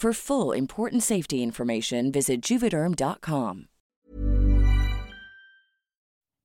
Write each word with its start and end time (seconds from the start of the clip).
For 0.00 0.14
full 0.14 0.56
important 0.56 1.02
safety 1.02 1.42
information, 1.42 2.12
visit 2.12 2.40
juvederm.com. 2.40 3.66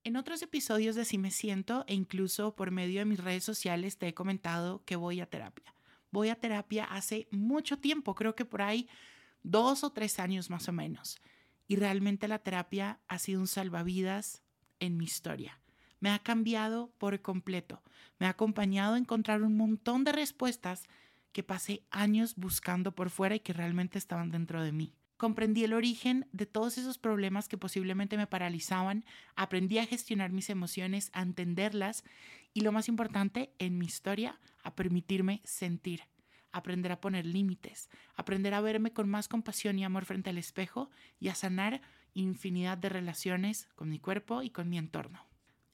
En 0.02 0.16
otros 0.16 0.42
episodios 0.42 0.96
de 0.96 1.04
Si 1.04 1.18
Me 1.18 1.30
Siento 1.30 1.84
e 1.86 1.94
incluso 1.94 2.56
por 2.56 2.72
medio 2.72 2.98
de 2.98 3.04
mis 3.04 3.22
redes 3.22 3.44
sociales 3.44 3.96
te 3.96 4.08
he 4.08 4.12
comentado 4.12 4.82
que 4.84 4.96
voy 4.96 5.20
a 5.20 5.26
terapia. 5.26 5.72
Voy 6.10 6.30
a 6.30 6.34
terapia 6.34 6.82
hace 6.82 7.28
mucho 7.30 7.78
tiempo, 7.78 8.16
creo 8.16 8.34
que 8.34 8.44
por 8.44 8.60
ahí 8.60 8.88
dos 9.44 9.84
o 9.84 9.92
tres 9.92 10.18
años 10.18 10.50
más 10.50 10.68
o 10.68 10.72
menos. 10.72 11.20
Y 11.68 11.76
realmente 11.76 12.26
la 12.26 12.40
terapia 12.40 12.98
ha 13.06 13.20
sido 13.20 13.40
un 13.40 13.46
salvavidas 13.46 14.42
en 14.80 14.96
mi 14.96 15.04
historia. 15.04 15.60
Me 16.00 16.10
ha 16.10 16.18
cambiado 16.18 16.92
por 16.98 17.22
completo. 17.22 17.84
Me 18.18 18.26
ha 18.26 18.30
acompañado 18.30 18.94
a 18.94 18.98
encontrar 18.98 19.44
un 19.44 19.56
montón 19.56 20.02
de 20.02 20.10
respuestas 20.10 20.88
que 21.34 21.42
pasé 21.42 21.82
años 21.90 22.36
buscando 22.36 22.94
por 22.94 23.10
fuera 23.10 23.34
y 23.34 23.40
que 23.40 23.52
realmente 23.52 23.98
estaban 23.98 24.30
dentro 24.30 24.62
de 24.62 24.72
mí. 24.72 24.94
Comprendí 25.16 25.64
el 25.64 25.74
origen 25.74 26.26
de 26.32 26.46
todos 26.46 26.78
esos 26.78 26.96
problemas 26.96 27.48
que 27.48 27.58
posiblemente 27.58 28.16
me 28.16 28.28
paralizaban, 28.28 29.04
aprendí 29.34 29.78
a 29.78 29.86
gestionar 29.86 30.30
mis 30.30 30.48
emociones, 30.48 31.10
a 31.12 31.22
entenderlas 31.22 32.04
y 32.52 32.60
lo 32.60 32.72
más 32.72 32.88
importante 32.88 33.52
en 33.58 33.78
mi 33.78 33.84
historia, 33.84 34.40
a 34.62 34.76
permitirme 34.76 35.40
sentir, 35.44 36.02
aprender 36.52 36.92
a 36.92 37.00
poner 37.00 37.26
límites, 37.26 37.90
aprender 38.14 38.54
a 38.54 38.60
verme 38.60 38.92
con 38.92 39.08
más 39.08 39.26
compasión 39.26 39.78
y 39.78 39.84
amor 39.84 40.04
frente 40.04 40.30
al 40.30 40.38
espejo 40.38 40.88
y 41.18 41.28
a 41.28 41.34
sanar 41.34 41.82
infinidad 42.14 42.78
de 42.78 42.90
relaciones 42.90 43.68
con 43.74 43.88
mi 43.88 43.98
cuerpo 43.98 44.42
y 44.42 44.50
con 44.50 44.68
mi 44.68 44.78
entorno. 44.78 45.26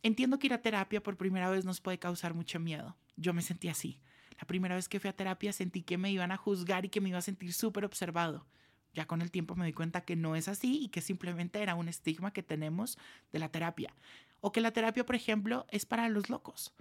Entiendo 0.03 0.39
que 0.39 0.47
ir 0.47 0.55
a 0.55 0.63
terapia 0.63 1.03
por 1.03 1.19
primera 1.19 1.51
vez 1.51 1.67
nos 1.67 1.83
puede 1.83 1.99
causar 1.99 2.33
mucho 2.33 2.59
miedo. 2.59 2.97
Yo 3.17 3.35
me 3.35 3.43
sentí 3.43 3.69
así. 3.69 4.01
La 4.41 4.47
primera 4.47 4.75
vez 4.75 4.89
que 4.89 4.99
fui 4.99 5.11
a 5.11 5.17
terapia 5.17 5.53
sentí 5.53 5.83
que 5.83 5.99
me 5.99 6.11
iban 6.11 6.33
a 6.33 6.39
juzgar 6.39 6.87
y 6.87 6.89
que 6.89 7.03
me 7.03 7.11
iba 7.11 7.19
a 7.19 7.23
sentir 7.23 7.53
súper 7.53 7.85
observado. 7.85 8.47
Ya 8.95 9.07
con 9.07 9.21
el 9.21 9.31
tiempo 9.31 9.55
me 9.55 9.67
di 9.67 9.75
cuenta 9.75 10.01
que 10.01 10.17
no 10.17 10.35
es 10.35 10.49
así 10.49 10.83
y 10.83 10.89
que 10.89 11.03
simplemente 11.03 11.63
era 11.63 11.75
un 11.75 11.89
estigma 11.89 12.33
que 12.33 12.43
tenemos 12.43 12.99
de 13.33 13.39
la 13.39 13.51
terapia. 13.51 13.95
O 14.41 14.51
que 14.51 14.63
la 14.63 14.73
terapia, 14.73 15.05
por 15.05 15.15
ejemplo, 15.15 15.67
es 15.71 15.85
para 15.85 16.09
los 16.09 16.31
locos. 16.31 16.73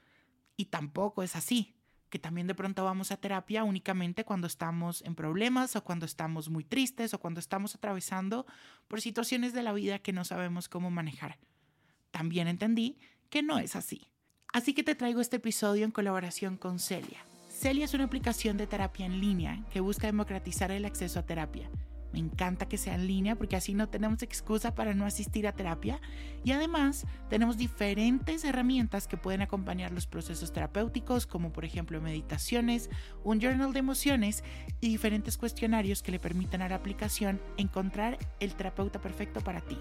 Y 0.55 0.65
tampoco 0.65 1.21
es 1.21 1.35
así. 1.35 1.75
Que 2.09 2.17
también 2.17 2.47
de 2.47 2.55
pronto 2.55 2.85
vamos 2.85 3.11
a 3.11 3.17
terapia 3.17 3.65
únicamente 3.65 4.23
cuando 4.23 4.47
estamos 4.47 5.03
en 5.03 5.13
problemas 5.13 5.75
o 5.75 5.83
cuando 5.83 6.05
estamos 6.05 6.49
muy 6.49 6.63
tristes 6.63 7.13
o 7.13 7.19
cuando 7.19 7.41
estamos 7.41 7.75
atravesando 7.75 8.47
por 8.87 9.01
situaciones 9.01 9.53
de 9.53 9.63
la 9.63 9.73
vida 9.73 9.99
que 9.99 10.13
no 10.13 10.23
sabemos 10.23 10.69
cómo 10.69 10.89
manejar. 10.89 11.37
También 12.09 12.47
entendí 12.47 12.97
que 13.29 13.43
no 13.43 13.59
es 13.59 13.75
así. 13.75 14.09
Así 14.51 14.73
que 14.73 14.83
te 14.83 14.95
traigo 14.95 15.21
este 15.21 15.35
episodio 15.35 15.85
en 15.85 15.91
colaboración 15.91 16.57
con 16.57 16.79
Celia. 16.79 17.28
Celia 17.59 17.83
es 17.83 17.93
una 17.93 18.05
aplicación 18.05 18.55
de 18.55 18.67
terapia 18.67 19.05
en 19.05 19.19
línea 19.19 19.65
que 19.69 19.81
busca 19.81 20.07
democratizar 20.07 20.71
el 20.71 20.85
acceso 20.85 21.19
a 21.19 21.25
terapia. 21.25 21.69
Me 22.13 22.19
encanta 22.19 22.69
que 22.69 22.77
sea 22.77 22.95
en 22.95 23.05
línea 23.05 23.35
porque 23.35 23.57
así 23.57 23.73
no 23.73 23.89
tenemos 23.89 24.23
excusa 24.23 24.75
para 24.75 24.93
no 24.93 25.05
asistir 25.05 25.45
a 25.45 25.51
terapia 25.51 25.99
y 26.45 26.53
además 26.53 27.05
tenemos 27.29 27.57
diferentes 27.57 28.45
herramientas 28.45 29.09
que 29.09 29.17
pueden 29.17 29.41
acompañar 29.41 29.91
los 29.91 30.07
procesos 30.07 30.53
terapéuticos 30.53 31.27
como 31.27 31.51
por 31.51 31.65
ejemplo 31.65 31.99
meditaciones, 31.99 32.89
un 33.25 33.41
journal 33.41 33.73
de 33.73 33.79
emociones 33.79 34.41
y 34.79 34.87
diferentes 34.87 35.37
cuestionarios 35.37 36.01
que 36.01 36.13
le 36.13 36.19
permitan 36.19 36.61
a 36.61 36.69
la 36.69 36.75
aplicación 36.75 37.41
encontrar 37.57 38.19
el 38.39 38.55
terapeuta 38.55 39.01
perfecto 39.01 39.41
para 39.41 39.59
ti. 39.59 39.77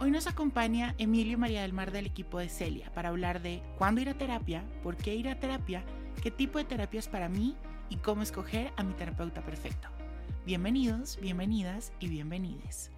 Hoy 0.00 0.10
nos 0.10 0.26
acompaña 0.26 0.94
Emilio 0.98 1.38
María 1.38 1.62
del 1.62 1.72
Mar 1.72 1.92
del 1.92 2.04
equipo 2.04 2.40
de 2.40 2.50
Celia 2.50 2.92
para 2.92 3.08
hablar 3.08 3.40
de 3.40 3.62
cuándo 3.78 4.02
ir 4.02 4.10
a 4.10 4.18
terapia, 4.18 4.66
por 4.82 4.98
qué 4.98 5.14
ir 5.14 5.30
a 5.30 5.40
terapia 5.40 5.82
qué 6.20 6.30
tipo 6.30 6.58
de 6.58 6.64
terapia 6.64 7.00
es 7.00 7.08
para 7.08 7.28
mí 7.28 7.56
y 7.88 7.96
cómo 7.96 8.22
escoger 8.22 8.72
a 8.76 8.82
mi 8.82 8.94
terapeuta 8.94 9.42
perfecto. 9.42 9.88
Bienvenidos, 10.44 11.18
bienvenidas 11.20 11.92
y 12.00 12.08
bienvenides. 12.08 12.90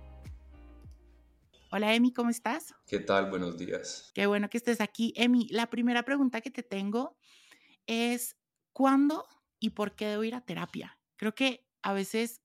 Hola 1.71 1.95
Emi, 1.95 2.13
¿cómo 2.13 2.31
estás? 2.31 2.75
¿Qué 2.87 3.01
tal? 3.01 3.31
Buenos 3.31 3.59
días. 3.59 4.11
Qué 4.15 4.27
bueno 4.27 4.49
que 4.49 4.59
estés 4.59 4.81
aquí. 4.81 5.13
Emi, 5.17 5.49
la 5.51 5.69
primera 5.69 6.05
pregunta 6.05 6.41
que 6.41 6.51
te 6.51 6.63
tengo 6.63 7.17
es, 7.87 8.37
¿cuándo 8.73 9.27
y 9.59 9.71
por 9.71 9.95
qué 9.95 10.07
debo 10.07 10.25
ir 10.25 10.35
a 10.35 10.41
terapia? 10.41 10.99
Creo 11.17 11.35
que 11.35 11.67
a 11.83 11.93
veces 11.93 12.43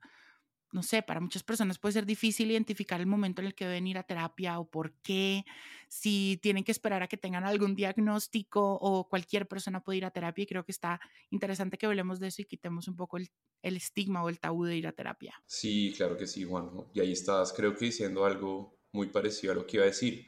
no 0.72 0.84
sé, 0.84 1.02
para 1.02 1.20
muchas 1.20 1.44
personas 1.44 1.80
puede 1.80 1.94
ser 1.94 2.06
difícil 2.06 2.52
identificar 2.52 3.00
el 3.00 3.08
momento 3.08 3.42
en 3.42 3.48
el 3.48 3.56
que 3.56 3.66
deben 3.66 3.88
ir 3.88 3.98
a 3.98 4.04
terapia 4.04 4.60
o 4.60 4.70
por 4.70 4.94
qué, 5.02 5.46
si 5.88 6.40
tienen 6.44 6.64
que 6.64 6.72
esperar 6.72 7.02
a 7.02 7.08
que 7.08 7.18
tengan 7.18 7.44
algún 7.44 7.76
diagnóstico 7.76 8.78
o 8.80 9.10
cualquier 9.10 9.48
persona 9.48 9.84
puede 9.84 9.98
ir 9.98 10.06
a 10.06 10.12
terapia. 10.12 10.44
Y 10.44 10.48
creo 10.48 10.64
que 10.64 10.72
está 10.72 11.00
interesante 11.32 11.78
que 11.78 11.88
hablemos 11.88 12.20
de 12.20 12.28
eso 12.28 12.42
y 12.42 12.46
quitemos 12.46 12.88
un 12.88 12.96
poco 12.96 13.18
el, 13.18 13.30
estigma 13.62 14.24
o 14.24 14.30
el 14.30 14.40
tabú 14.40 14.66
de 14.66 14.78
ir 14.78 14.88
a 14.88 14.92
terapia. 14.92 15.34
Sí, 15.48 15.94
claro 15.98 16.18
que 16.18 16.28
sí, 16.28 16.44
Juan. 16.44 16.70
Y 16.94 17.00
ahí 17.00 17.12
estás, 17.12 17.52
creo 17.52 17.76
que 17.76 17.86
diciendo 17.86 18.26
algo 18.26 18.78
muy 18.92 19.08
parecido 19.08 19.54
a 19.54 19.56
lo 19.56 19.66
que 19.66 19.78
iba 19.78 19.84
a 19.84 19.88
decir. 19.88 20.28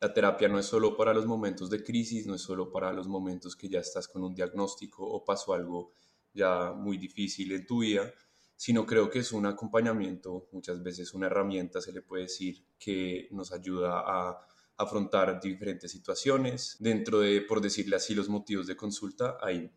La 0.00 0.12
terapia 0.12 0.48
no 0.48 0.58
es 0.58 0.66
solo 0.66 0.96
para 0.96 1.12
los 1.12 1.26
momentos 1.26 1.70
de 1.70 1.82
crisis, 1.82 2.26
no 2.26 2.34
es 2.34 2.42
solo 2.42 2.70
para 2.70 2.92
los 2.92 3.08
momentos 3.08 3.56
que 3.56 3.68
ya 3.68 3.80
estás 3.80 4.06
con 4.06 4.22
un 4.22 4.34
diagnóstico 4.34 5.04
o 5.04 5.24
pasó 5.24 5.54
algo 5.54 5.92
ya 6.32 6.72
muy 6.72 6.98
difícil 6.98 7.50
en 7.52 7.66
tu 7.66 7.80
vida, 7.80 8.12
sino 8.58 8.84
creo 8.84 9.08
que 9.08 9.20
es 9.20 9.30
un 9.30 9.46
acompañamiento, 9.46 10.48
muchas 10.50 10.82
veces 10.82 11.14
una 11.14 11.26
herramienta, 11.26 11.80
se 11.80 11.92
le 11.92 12.02
puede 12.02 12.24
decir, 12.24 12.64
que 12.76 13.28
nos 13.30 13.52
ayuda 13.52 14.00
a 14.04 14.44
afrontar 14.76 15.40
diferentes 15.40 15.92
situaciones. 15.92 16.76
Dentro 16.80 17.20
de, 17.20 17.40
por 17.42 17.60
decirle 17.60 17.94
así, 17.94 18.16
los 18.16 18.28
motivos 18.28 18.66
de 18.66 18.74
consulta 18.74 19.38
hay 19.40 19.70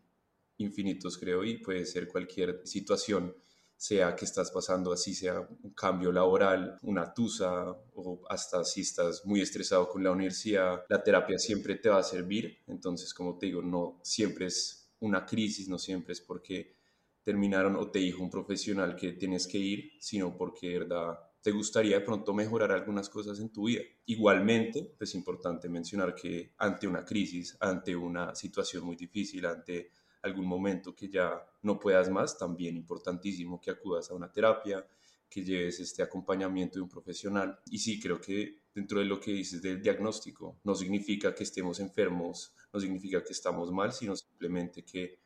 infinitos, 0.56 1.16
creo, 1.16 1.44
y 1.44 1.58
puede 1.58 1.86
ser 1.86 2.08
cualquier 2.08 2.60
situación, 2.64 3.36
sea 3.76 4.16
que 4.16 4.24
estás 4.24 4.50
pasando 4.50 4.92
así, 4.92 5.14
sea 5.14 5.38
un 5.40 5.70
cambio 5.74 6.10
laboral, 6.10 6.76
una 6.82 7.14
tusa, 7.14 7.70
o 7.94 8.20
hasta 8.28 8.64
si 8.64 8.80
estás 8.80 9.24
muy 9.24 9.42
estresado 9.42 9.88
con 9.88 10.02
la 10.02 10.10
universidad, 10.10 10.84
la 10.88 11.00
terapia 11.00 11.38
siempre 11.38 11.76
te 11.76 11.88
va 11.88 11.98
a 11.98 12.02
servir. 12.02 12.58
Entonces, 12.66 13.14
como 13.14 13.38
te 13.38 13.46
digo, 13.46 13.62
no 13.62 14.00
siempre 14.02 14.46
es 14.46 14.90
una 14.98 15.24
crisis, 15.24 15.68
no 15.68 15.78
siempre 15.78 16.14
es 16.14 16.20
porque 16.20 16.81
terminaron 17.22 17.76
o 17.76 17.90
te 17.90 18.00
dijo 18.00 18.22
un 18.22 18.30
profesional 18.30 18.96
que 18.96 19.12
tienes 19.12 19.46
que 19.46 19.58
ir, 19.58 19.92
sino 19.98 20.36
porque 20.36 20.68
de 20.68 20.78
verdad 20.80 21.18
te 21.42 21.50
gustaría 21.50 21.98
de 21.98 22.04
pronto 22.04 22.32
mejorar 22.32 22.70
algunas 22.70 23.08
cosas 23.08 23.40
en 23.40 23.50
tu 23.50 23.66
vida. 23.66 23.82
Igualmente, 24.06 24.94
es 24.98 25.14
importante 25.14 25.68
mencionar 25.68 26.14
que 26.14 26.52
ante 26.58 26.86
una 26.86 27.04
crisis, 27.04 27.56
ante 27.60 27.96
una 27.96 28.34
situación 28.34 28.84
muy 28.84 28.96
difícil, 28.96 29.44
ante 29.46 29.90
algún 30.22 30.46
momento 30.46 30.94
que 30.94 31.08
ya 31.08 31.44
no 31.62 31.80
puedas 31.80 32.08
más, 32.08 32.38
también 32.38 32.76
importantísimo 32.76 33.60
que 33.60 33.72
acudas 33.72 34.10
a 34.10 34.14
una 34.14 34.30
terapia, 34.30 34.86
que 35.28 35.42
lleves 35.42 35.80
este 35.80 36.02
acompañamiento 36.02 36.78
de 36.78 36.82
un 36.82 36.88
profesional. 36.88 37.58
Y 37.70 37.78
sí, 37.78 37.98
creo 37.98 38.20
que 38.20 38.62
dentro 38.74 39.00
de 39.00 39.06
lo 39.06 39.18
que 39.18 39.32
dices 39.32 39.62
del 39.62 39.82
diagnóstico, 39.82 40.58
no 40.62 40.74
significa 40.74 41.34
que 41.34 41.42
estemos 41.42 41.80
enfermos, 41.80 42.54
no 42.72 42.78
significa 42.78 43.24
que 43.24 43.32
estamos 43.32 43.72
mal, 43.72 43.92
sino 43.92 44.14
simplemente 44.14 44.84
que 44.84 45.21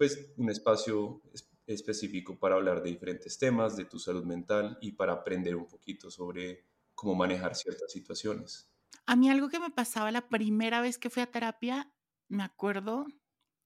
pues 0.00 0.32
un 0.38 0.48
espacio 0.48 1.20
específico 1.66 2.38
para 2.38 2.54
hablar 2.54 2.82
de 2.82 2.88
diferentes 2.88 3.38
temas, 3.38 3.76
de 3.76 3.84
tu 3.84 3.98
salud 3.98 4.24
mental 4.24 4.78
y 4.80 4.92
para 4.92 5.12
aprender 5.12 5.54
un 5.54 5.68
poquito 5.68 6.10
sobre 6.10 6.64
cómo 6.94 7.14
manejar 7.14 7.54
ciertas 7.54 7.92
situaciones. 7.92 8.72
A 9.04 9.14
mí 9.14 9.28
algo 9.28 9.50
que 9.50 9.60
me 9.60 9.68
pasaba 9.68 10.10
la 10.10 10.26
primera 10.26 10.80
vez 10.80 10.96
que 10.96 11.10
fui 11.10 11.22
a 11.22 11.30
terapia, 11.30 11.92
me 12.28 12.42
acuerdo, 12.42 13.04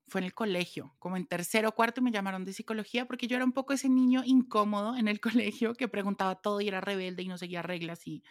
fue 0.09 0.23
en 0.23 0.25
el 0.25 0.35
colegio, 0.35 0.97
como 0.99 1.17
en 1.17 1.25
tercero 1.29 1.69
o 1.69 1.73
cuarto 1.77 2.03
me 2.03 2.11
llamaron 2.11 2.45
de 2.45 2.53
psicología 2.53 3.07
porque 3.07 3.29
yo 3.29 3.37
era 3.37 3.45
un 3.45 3.53
poco 3.53 3.73
ese 3.73 3.89
niño 3.89 4.23
incómodo 4.25 4.97
en 4.97 5.07
el 5.07 5.21
colegio 5.61 5.75
que 5.75 5.87
preguntaba 5.87 6.35
todo 6.35 6.61
y 6.61 6.67
era 6.67 6.81
rebelde 6.81 7.23
y 7.23 7.29
no 7.29 7.39
seguía 7.39 7.63
reglas 7.63 8.09
y 8.09 8.25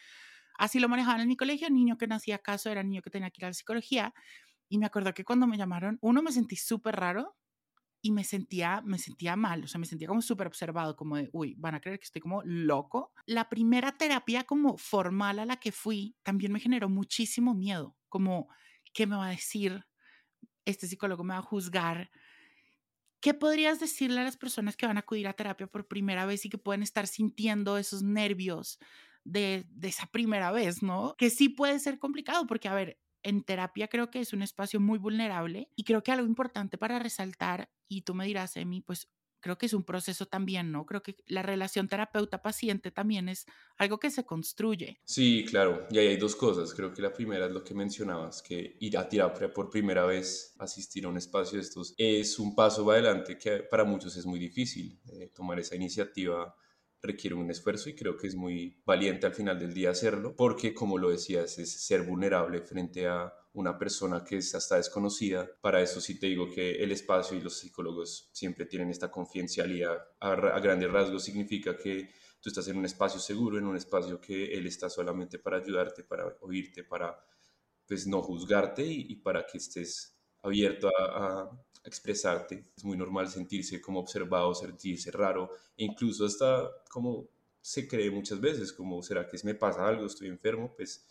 así 0.60 0.82
lo 0.82 0.90
manejaban 0.90 1.22
en 1.22 1.30
mi 1.30 1.38
colegio, 1.38 1.70
niño 1.70 1.98
que 1.98 2.08
no 2.08 2.16
hacía 2.16 2.40
caso 2.40 2.70
era 2.70 2.84
niño 2.84 3.02
que 3.02 3.12
tenía 3.12 3.30
que 3.30 3.40
ir 3.40 3.46
a 3.46 3.48
la 3.52 3.54
psicología 3.54 4.14
y 4.68 4.78
me 4.78 4.88
acuerdo 4.88 5.14
que 5.14 5.24
cuando 5.24 5.48
me 5.48 5.58
llamaron, 5.58 6.00
uno 6.02 6.22
me 6.22 6.34
sentí 6.34 6.58
súper 6.58 6.98
raro 6.98 7.38
y 8.06 8.12
me 8.12 8.26
sentía, 8.26 8.82
me 8.86 9.00
sentía 9.00 9.38
mal, 9.38 9.64
o 9.64 9.68
sea, 9.68 9.80
me 9.80 9.86
sentía 9.86 10.10
como 10.10 10.22
súper 10.22 10.46
observado, 10.46 10.98
como 10.98 11.16
de, 11.16 11.30
uy, 11.32 11.56
van 11.58 11.74
a 11.74 11.80
creer 11.80 12.00
que 12.00 12.04
estoy 12.04 12.22
como 12.22 12.42
loco. 12.44 13.14
La 13.26 13.48
primera 13.48 13.94
terapia 13.94 14.44
como 14.44 14.78
formal 14.78 15.40
a 15.40 15.46
la 15.46 15.56
que 15.56 15.72
fui 15.72 16.18
también 16.22 16.52
me 16.52 16.60
generó 16.60 16.90
muchísimo 16.90 17.56
miedo, 17.56 17.96
como, 18.10 18.50
¿qué 18.94 19.08
me 19.08 19.16
va 19.16 19.28
a 19.28 19.32
decir? 19.32 19.86
Este 20.66 20.86
psicólogo 20.86 21.24
me 21.24 21.34
va 21.34 21.40
a 21.40 21.44
juzgar. 21.44 22.12
¿Qué 23.22 23.34
podrías 23.34 23.80
decirle 23.80 24.20
a 24.20 24.26
las 24.26 24.36
personas 24.36 24.76
que 24.76 24.86
van 24.86 24.98
a 24.98 25.00
acudir 25.00 25.30
a 25.30 25.34
terapia 25.34 25.68
por 25.68 25.88
primera 25.88 26.26
vez 26.26 26.44
y 26.44 26.50
que 26.50 26.58
pueden 26.58 26.84
estar 26.84 27.08
sintiendo 27.08 27.78
esos 27.78 28.04
nervios 28.04 28.80
de, 29.24 29.66
de 29.70 29.88
esa 29.88 30.08
primera 30.08 30.52
vez, 30.52 30.84
¿no? 30.84 31.16
Que 31.18 31.30
sí 31.30 31.48
puede 31.48 31.80
ser 31.80 32.00
complicado 32.00 32.46
porque, 32.48 32.68
a 32.68 32.74
ver, 32.74 33.00
en 33.24 33.44
terapia 33.44 33.88
creo 33.88 34.12
que 34.12 34.20
es 34.20 34.34
un 34.34 34.42
espacio 34.42 34.80
muy 34.80 35.00
vulnerable 35.00 35.70
y 35.76 35.84
creo 35.84 36.04
que 36.04 36.12
algo 36.12 36.28
importante 36.28 36.78
para 36.78 37.00
resaltar, 37.00 37.70
y 37.88 38.02
tú 38.02 38.14
me 38.14 38.26
dirás, 38.26 38.56
Emi, 38.58 38.82
pues 38.82 39.10
creo 39.44 39.58
que 39.58 39.66
es 39.66 39.74
un 39.74 39.84
proceso 39.84 40.26
también, 40.26 40.72
¿no? 40.72 40.86
Creo 40.86 41.04
que 41.04 41.18
la 41.28 41.42
relación 41.42 41.90
terapeuta-paciente 41.90 42.92
también 42.92 43.28
es 43.28 43.46
algo 43.78 44.00
que 44.00 44.10
se 44.10 44.26
construye. 44.26 45.02
Sí, 45.04 45.46
claro, 45.48 45.86
y 45.92 45.98
ahí 45.98 46.08
hay 46.08 46.18
dos 46.18 46.36
cosas. 46.36 46.74
Creo 46.74 46.94
que 46.94 47.02
la 47.02 47.14
primera 47.14 47.48
es 47.48 47.52
lo 47.52 47.62
que 47.62 47.74
mencionabas, 47.74 48.42
que 48.42 48.78
ir 48.80 48.98
a 48.98 49.08
terapia 49.08 49.54
por 49.54 49.70
primera 49.70 50.06
vez, 50.06 50.56
asistir 50.60 51.06
a 51.06 51.10
un 51.10 51.18
espacio 51.18 51.58
de 51.58 51.64
estos, 51.64 51.94
es 51.98 52.40
un 52.40 52.56
paso 52.56 52.90
adelante 52.90 53.38
que 53.38 53.64
para 53.64 53.84
muchos 53.84 54.16
es 54.16 54.26
muy 54.26 54.40
difícil. 54.40 54.98
Eh, 55.12 55.30
tomar 55.36 55.60
esa 55.60 55.76
iniciativa 55.76 56.56
requiere 57.04 57.36
un 57.36 57.52
esfuerzo 57.52 57.90
y 57.90 57.96
creo 57.96 58.16
que 58.16 58.28
es 58.28 58.36
muy 58.36 58.82
valiente 58.86 59.28
al 59.28 59.34
final 59.34 59.60
del 59.60 59.74
día 59.74 59.92
hacerlo, 59.92 60.36
porque 60.36 60.74
como 60.74 60.98
lo 60.98 61.10
decías, 61.10 61.60
es 61.60 61.86
ser 61.86 62.04
vulnerable 62.04 62.62
frente 62.62 63.08
a 63.08 63.32
una 63.52 63.78
persona 63.78 64.24
que 64.24 64.38
es 64.38 64.56
hasta 64.56 64.78
desconocida. 64.78 65.50
Para 65.62 65.82
eso 65.82 66.00
sí 66.00 66.18
te 66.18 66.28
digo 66.28 66.50
que 66.50 66.82
el 66.82 66.94
espacio 66.94 67.38
y 67.38 67.42
los 67.42 67.60
psicólogos 67.60 68.30
siempre 68.32 68.66
tienen 68.66 68.90
esta 68.90 69.12
confidencialidad. 69.12 70.02
A, 70.22 70.60
grandes 70.62 70.90
rasgos 70.90 71.26
significa 71.26 71.76
que 71.76 72.10
tú 72.42 72.50
estás 72.50 72.70
en 72.70 72.78
un 72.78 72.86
espacio 72.86 73.20
seguro, 73.20 73.60
en 73.60 73.68
un 73.68 73.76
espacio 73.76 74.20
que 74.22 74.54
él 74.54 74.66
está 74.66 74.90
solamente 74.90 75.40
para 75.40 75.58
ayudarte, 75.58 76.04
para 76.04 76.26
oírte, 76.40 76.86
para 76.86 77.20
pues 77.86 78.08
no 78.08 78.22
juzgarte 78.22 78.86
y, 78.86 79.16
para 79.18 79.46
que 79.46 79.58
estés 79.58 80.18
abierto 80.42 80.88
a 80.88 81.50
expresarte. 81.84 82.66
Es 82.76 82.84
muy 82.84 82.98
normal 82.98 83.28
sentirse 83.28 83.82
como 83.82 84.00
observado, 84.00 84.54
sentirse 84.54 85.12
raro, 85.12 85.52
e 85.78 85.84
incluso 85.86 86.26
hasta 86.26 86.70
como 86.90 87.28
se 87.62 87.88
cree 87.88 88.12
muchas 88.12 88.40
veces, 88.42 88.74
como 88.74 89.02
será 89.02 89.28
que 89.28 89.38
me 89.44 89.56
pasa 89.56 89.88
algo, 89.88 90.06
estoy 90.06 90.28
enfermo, 90.28 90.74
pues 90.76 91.06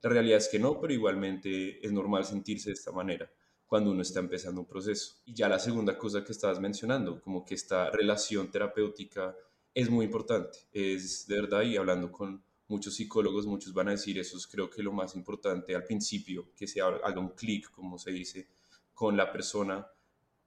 la 0.00 0.10
realidad 0.10 0.38
es 0.38 0.48
que 0.48 0.58
no, 0.58 0.80
pero 0.80 0.92
igualmente 0.92 1.84
es 1.84 1.92
normal 1.92 2.24
sentirse 2.24 2.70
de 2.70 2.74
esta 2.74 2.92
manera 2.92 3.30
cuando 3.66 3.90
uno 3.90 4.02
está 4.02 4.20
empezando 4.20 4.62
un 4.62 4.66
proceso. 4.66 5.16
Y 5.26 5.34
ya 5.34 5.48
la 5.48 5.58
segunda 5.58 5.98
cosa 5.98 6.24
que 6.24 6.32
estabas 6.32 6.58
mencionando, 6.58 7.20
como 7.20 7.44
que 7.44 7.54
esta 7.54 7.90
relación 7.90 8.50
terapéutica 8.50 9.36
es 9.74 9.90
muy 9.90 10.06
importante, 10.06 10.58
es 10.72 11.26
de 11.26 11.40
verdad, 11.40 11.62
y 11.62 11.76
hablando 11.76 12.10
con 12.10 12.42
muchos 12.68 12.94
psicólogos, 12.94 13.46
muchos 13.46 13.72
van 13.72 13.88
a 13.88 13.92
decir 13.92 14.18
eso 14.18 14.36
es 14.36 14.46
creo 14.46 14.70
que 14.70 14.82
lo 14.82 14.92
más 14.92 15.14
importante 15.14 15.74
al 15.74 15.84
principio, 15.84 16.48
que 16.56 16.66
se 16.66 16.80
haga 16.80 17.20
un 17.20 17.30
clic, 17.30 17.70
como 17.70 17.98
se 17.98 18.10
dice, 18.10 18.48
con 18.94 19.16
la 19.16 19.30
persona 19.30 19.86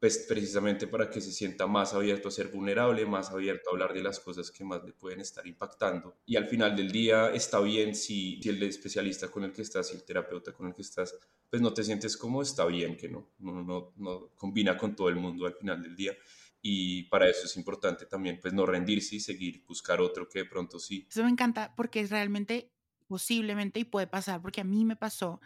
pues 0.01 0.25
precisamente 0.27 0.87
para 0.87 1.11
que 1.11 1.21
se 1.21 1.31
sienta 1.31 1.67
más 1.67 1.93
abierto 1.93 2.27
a 2.27 2.31
ser 2.31 2.47
vulnerable, 2.47 3.05
más 3.05 3.29
abierto 3.29 3.69
a 3.69 3.73
hablar 3.73 3.93
de 3.93 4.01
las 4.01 4.19
cosas 4.19 4.49
que 4.49 4.63
más 4.63 4.83
le 4.83 4.93
pueden 4.93 5.19
estar 5.21 5.45
impactando. 5.45 6.17
Y 6.25 6.37
al 6.37 6.47
final 6.47 6.75
del 6.75 6.91
día 6.91 7.29
está 7.29 7.59
bien 7.59 7.93
si, 7.93 8.41
si 8.41 8.49
el 8.49 8.63
especialista 8.63 9.27
con 9.29 9.43
el 9.43 9.51
que 9.51 9.61
estás, 9.61 9.89
si 9.89 9.95
el 9.95 10.03
terapeuta 10.03 10.53
con 10.53 10.65
el 10.65 10.73
que 10.73 10.81
estás, 10.81 11.15
pues 11.47 11.61
no 11.61 11.71
te 11.71 11.83
sientes 11.83 12.17
como 12.17 12.41
está 12.41 12.65
bien 12.65 12.97
que 12.97 13.09
no, 13.09 13.29
no, 13.37 13.63
no, 13.63 13.93
no 13.97 14.31
combina 14.35 14.75
con 14.75 14.95
todo 14.95 15.07
el 15.07 15.17
mundo 15.17 15.45
al 15.45 15.53
final 15.53 15.83
del 15.83 15.95
día. 15.95 16.17
Y 16.63 17.03
para 17.03 17.29
eso 17.29 17.45
es 17.45 17.55
importante 17.55 18.07
también, 18.07 18.39
pues 18.41 18.55
no 18.55 18.65
rendirse 18.65 19.17
y 19.17 19.19
seguir, 19.19 19.63
buscar 19.67 20.01
otro 20.01 20.27
que 20.27 20.39
de 20.39 20.45
pronto 20.45 20.79
sí. 20.79 21.05
Eso 21.11 21.23
me 21.23 21.29
encanta 21.29 21.75
porque 21.75 21.99
es 21.99 22.09
realmente 22.09 22.71
posiblemente 23.05 23.79
y 23.79 23.83
puede 23.83 24.07
pasar, 24.07 24.41
porque 24.41 24.61
a 24.61 24.63
mí 24.63 24.83
me 24.83 24.95
pasó, 24.95 25.41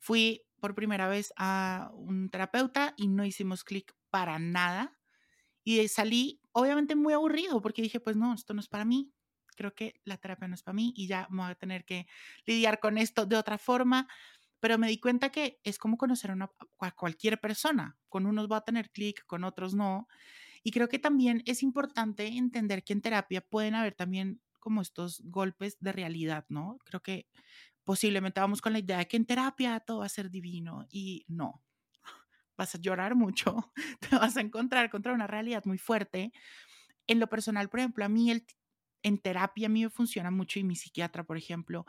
fui 0.00 0.42
por 0.62 0.76
primera 0.76 1.08
vez 1.08 1.32
a 1.36 1.90
un 1.92 2.30
terapeuta 2.30 2.94
y 2.96 3.08
no 3.08 3.24
hicimos 3.24 3.64
clic 3.64 3.96
para 4.10 4.38
nada. 4.38 4.96
Y 5.64 5.88
salí 5.88 6.40
obviamente 6.52 6.94
muy 6.94 7.14
aburrido 7.14 7.60
porque 7.60 7.82
dije, 7.82 7.98
pues 7.98 8.16
no, 8.16 8.32
esto 8.32 8.54
no 8.54 8.60
es 8.60 8.68
para 8.68 8.84
mí. 8.84 9.12
Creo 9.56 9.74
que 9.74 10.00
la 10.04 10.18
terapia 10.18 10.46
no 10.46 10.54
es 10.54 10.62
para 10.62 10.76
mí 10.76 10.94
y 10.96 11.08
ya 11.08 11.26
voy 11.30 11.50
a 11.50 11.56
tener 11.56 11.84
que 11.84 12.06
lidiar 12.46 12.78
con 12.78 12.96
esto 12.96 13.26
de 13.26 13.34
otra 13.34 13.58
forma. 13.58 14.06
Pero 14.60 14.78
me 14.78 14.86
di 14.86 15.00
cuenta 15.00 15.30
que 15.30 15.58
es 15.64 15.78
como 15.78 15.98
conocer 15.98 16.30
a, 16.30 16.34
una, 16.34 16.48
a 16.78 16.92
cualquier 16.92 17.40
persona. 17.40 17.98
Con 18.08 18.26
unos 18.26 18.46
va 18.48 18.58
a 18.58 18.64
tener 18.64 18.92
clic, 18.92 19.26
con 19.26 19.42
otros 19.42 19.74
no. 19.74 20.06
Y 20.62 20.70
creo 20.70 20.88
que 20.88 21.00
también 21.00 21.42
es 21.44 21.64
importante 21.64 22.28
entender 22.28 22.84
que 22.84 22.92
en 22.92 23.02
terapia 23.02 23.40
pueden 23.40 23.74
haber 23.74 23.96
también 23.96 24.40
como 24.60 24.80
estos 24.80 25.22
golpes 25.24 25.76
de 25.80 25.90
realidad, 25.90 26.46
¿no? 26.48 26.78
Creo 26.84 27.02
que 27.02 27.26
posiblemente 27.84 28.40
vamos 28.40 28.60
con 28.60 28.72
la 28.72 28.78
idea 28.78 28.98
de 28.98 29.08
que 29.08 29.16
en 29.16 29.26
terapia 29.26 29.80
todo 29.80 29.98
va 30.00 30.06
a 30.06 30.08
ser 30.10 30.30
divino 30.30 30.86
y 30.90 31.24
no. 31.28 31.64
Vas 32.56 32.74
a 32.74 32.78
llorar 32.78 33.14
mucho, 33.14 33.72
te 34.00 34.16
vas 34.16 34.36
a 34.36 34.40
encontrar 34.40 34.90
contra 34.90 35.12
una 35.12 35.26
realidad 35.26 35.64
muy 35.64 35.78
fuerte. 35.78 36.32
En 37.06 37.20
lo 37.20 37.28
personal, 37.28 37.68
por 37.68 37.80
ejemplo, 37.80 38.04
a 38.04 38.08
mí 38.08 38.30
el, 38.30 38.46
en 39.02 39.18
terapia 39.18 39.66
a 39.66 39.70
mí 39.70 39.84
me 39.84 39.90
funciona 39.90 40.30
mucho 40.30 40.60
y 40.60 40.64
mi 40.64 40.76
psiquiatra, 40.76 41.24
por 41.24 41.36
ejemplo, 41.36 41.86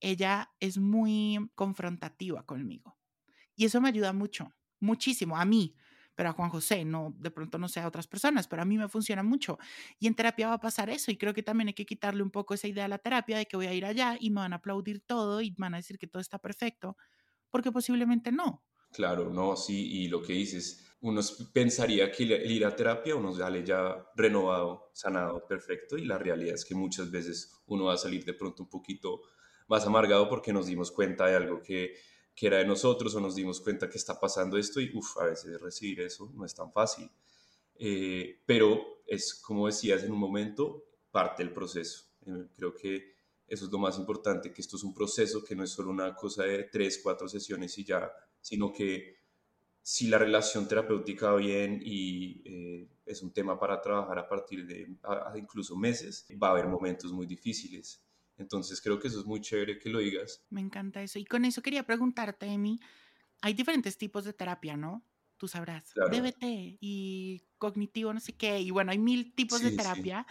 ella 0.00 0.52
es 0.60 0.78
muy 0.78 1.38
confrontativa 1.54 2.44
conmigo. 2.44 2.98
Y 3.56 3.66
eso 3.66 3.80
me 3.80 3.88
ayuda 3.88 4.12
mucho, 4.12 4.54
muchísimo, 4.80 5.36
a 5.38 5.44
mí 5.44 5.76
pero 6.14 6.30
a 6.30 6.32
Juan 6.32 6.50
José, 6.50 6.84
no, 6.84 7.14
de 7.18 7.30
pronto 7.30 7.58
no 7.58 7.68
sé 7.68 7.80
a 7.80 7.88
otras 7.88 8.06
personas, 8.06 8.48
pero 8.48 8.62
a 8.62 8.64
mí 8.64 8.78
me 8.78 8.88
funciona 8.88 9.22
mucho. 9.22 9.58
Y 9.98 10.06
en 10.06 10.14
terapia 10.14 10.48
va 10.48 10.54
a 10.54 10.60
pasar 10.60 10.90
eso 10.90 11.10
y 11.10 11.16
creo 11.16 11.34
que 11.34 11.42
también 11.42 11.68
hay 11.68 11.74
que 11.74 11.86
quitarle 11.86 12.22
un 12.22 12.30
poco 12.30 12.54
esa 12.54 12.68
idea 12.68 12.84
a 12.84 12.88
la 12.88 12.98
terapia 12.98 13.38
de 13.38 13.46
que 13.46 13.56
voy 13.56 13.66
a 13.66 13.74
ir 13.74 13.84
allá 13.84 14.16
y 14.18 14.30
me 14.30 14.40
van 14.40 14.52
a 14.52 14.56
aplaudir 14.56 15.00
todo 15.00 15.40
y 15.40 15.54
van 15.58 15.74
a 15.74 15.78
decir 15.78 15.98
que 15.98 16.06
todo 16.06 16.20
está 16.20 16.38
perfecto, 16.38 16.96
porque 17.50 17.72
posiblemente 17.72 18.32
no. 18.32 18.64
Claro, 18.92 19.30
no, 19.30 19.56
sí, 19.56 20.02
y 20.02 20.08
lo 20.08 20.22
que 20.22 20.34
dices, 20.34 20.96
uno 21.00 21.22
pensaría 21.52 22.12
que 22.12 22.24
el 22.24 22.50
ir 22.50 22.64
a 22.66 22.76
terapia 22.76 23.16
uno 23.16 23.32
sale 23.32 23.64
ya 23.64 24.06
renovado, 24.14 24.90
sanado, 24.92 25.46
perfecto, 25.46 25.96
y 25.96 26.04
la 26.04 26.18
realidad 26.18 26.54
es 26.54 26.64
que 26.64 26.74
muchas 26.74 27.10
veces 27.10 27.62
uno 27.66 27.86
va 27.86 27.94
a 27.94 27.96
salir 27.96 28.24
de 28.24 28.34
pronto 28.34 28.64
un 28.64 28.68
poquito 28.68 29.22
más 29.66 29.86
amargado 29.86 30.28
porque 30.28 30.52
nos 30.52 30.66
dimos 30.66 30.92
cuenta 30.92 31.26
de 31.26 31.36
algo 31.36 31.62
que 31.62 31.94
que 32.34 32.46
era 32.46 32.58
de 32.58 32.66
nosotros 32.66 33.14
o 33.14 33.20
nos 33.20 33.34
dimos 33.34 33.60
cuenta 33.60 33.88
que 33.88 33.98
está 33.98 34.18
pasando 34.18 34.56
esto 34.56 34.80
y 34.80 34.90
uff, 34.94 35.18
a 35.18 35.26
veces 35.26 35.60
recibir 35.60 36.00
eso 36.00 36.30
no 36.34 36.44
es 36.44 36.54
tan 36.54 36.72
fácil. 36.72 37.10
Eh, 37.74 38.40
pero 38.46 39.02
es, 39.06 39.34
como 39.34 39.66
decías 39.66 40.02
en 40.02 40.12
un 40.12 40.18
momento, 40.18 40.84
parte 41.10 41.42
del 41.42 41.52
proceso. 41.52 42.04
Eh, 42.26 42.48
creo 42.56 42.74
que 42.74 43.12
eso 43.46 43.66
es 43.66 43.70
lo 43.70 43.78
más 43.78 43.98
importante, 43.98 44.52
que 44.52 44.62
esto 44.62 44.76
es 44.76 44.82
un 44.82 44.94
proceso 44.94 45.44
que 45.44 45.54
no 45.54 45.64
es 45.64 45.70
solo 45.70 45.90
una 45.90 46.14
cosa 46.14 46.44
de 46.44 46.64
tres, 46.64 47.00
cuatro 47.02 47.28
sesiones 47.28 47.76
y 47.78 47.84
ya, 47.84 48.10
sino 48.40 48.72
que 48.72 49.20
si 49.82 50.06
la 50.06 50.16
relación 50.16 50.68
terapéutica 50.68 51.32
va 51.32 51.36
bien 51.36 51.80
y 51.84 52.42
eh, 52.44 52.88
es 53.04 53.20
un 53.22 53.32
tema 53.32 53.58
para 53.58 53.80
trabajar 53.80 54.18
a 54.18 54.28
partir 54.28 54.64
de 54.64 54.96
incluso 55.34 55.76
meses, 55.76 56.24
va 56.40 56.48
a 56.48 56.50
haber 56.52 56.68
momentos 56.68 57.12
muy 57.12 57.26
difíciles 57.26 58.00
entonces 58.36 58.80
creo 58.80 58.98
que 58.98 59.08
eso 59.08 59.20
es 59.20 59.26
muy 59.26 59.40
chévere 59.40 59.78
que 59.78 59.90
lo 59.90 59.98
digas. 59.98 60.44
Me 60.50 60.60
encanta 60.60 61.02
eso. 61.02 61.18
Y 61.18 61.24
con 61.24 61.44
eso 61.44 61.62
quería 61.62 61.84
preguntarte, 61.84 62.46
Emi, 62.46 62.80
hay 63.40 63.54
diferentes 63.54 63.98
tipos 63.98 64.24
de 64.24 64.32
terapia, 64.32 64.76
¿no? 64.76 65.04
Tú 65.36 65.48
sabrás. 65.48 65.92
DBT 65.94 66.78
y 66.80 67.42
cognitivo, 67.58 68.12
no 68.14 68.20
sé 68.20 68.34
qué. 68.34 68.60
Y 68.60 68.70
bueno, 68.70 68.92
hay 68.92 68.98
mil 68.98 69.34
tipos 69.34 69.60
de 69.60 69.72
terapia. 69.72 70.26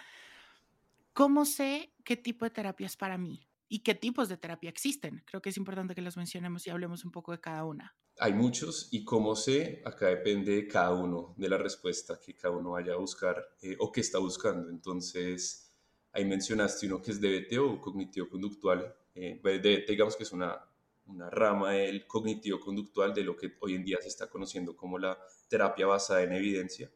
¿Cómo 1.13 1.46
sé 1.46 1.93
qué 2.05 2.15
tipo 2.15 2.46
de 2.46 2.51
terapia 2.51 2.88
es 2.88 2.96
para 2.96 3.17
mí? 3.17 3.46
¿Y 3.67 3.79
qué 3.79 3.96
tipos 3.96 4.29
de 4.29 4.38
terapia 4.38 4.70
existen? 4.70 5.24
Creo 5.25 5.41
que 5.41 5.50
es 5.50 5.58
importante 5.58 5.96
que 5.96 6.01
los 6.01 6.17
mencionemos 6.17 6.65
y 6.65 6.70
hablemos 6.70 7.03
un 7.03 7.12
poco 7.12 7.31
de 7.34 7.39
cada 7.39 7.65
una. 7.65 7.96
Hay 8.20 8.34
muchos 8.34 8.89
y 8.91 9.03
cómo 9.03 9.36
sé, 9.36 9.81
acá 9.86 10.08
depende 10.08 10.55
de 10.55 10.67
cada 10.67 10.93
uno, 10.93 11.34
de 11.38 11.50
la 11.50 11.58
respuesta 11.58 12.20
que 12.20 12.36
cada 12.36 12.55
uno 12.55 12.72
vaya 12.72 12.93
a 12.93 12.98
buscar 12.98 13.55
eh, 13.62 13.75
o 13.79 13.91
que 13.91 14.01
está 14.01 14.20
buscando. 14.20 14.70
Entonces, 14.70 15.71
Ahí 16.13 16.25
mencionaste 16.25 16.88
uno 16.88 17.01
que 17.01 17.12
es 17.12 17.22
DBT 17.22 17.58
o 17.60 17.80
cognitivo-conductual. 17.80 18.96
Eh, 19.15 19.39
pues, 19.41 19.62
digamos 19.62 20.15
que 20.15 20.24
es 20.24 20.32
una, 20.32 20.60
una 21.06 21.30
rama 21.30 21.72
del 21.74 22.06
cognitivo-conductual 22.06 23.13
de 23.13 23.24
lo 23.24 23.36
que 23.36 23.53
hoy 23.60 23.75
en 23.75 23.84
día 23.84 23.98
se 24.01 24.08
está 24.08 24.30
conociendo 24.30 24.75
como 24.75 24.98
la 24.98 25.18
terapia 25.48 25.88
basada 25.88 26.24
en 26.24 26.34
evidencia. 26.34 26.91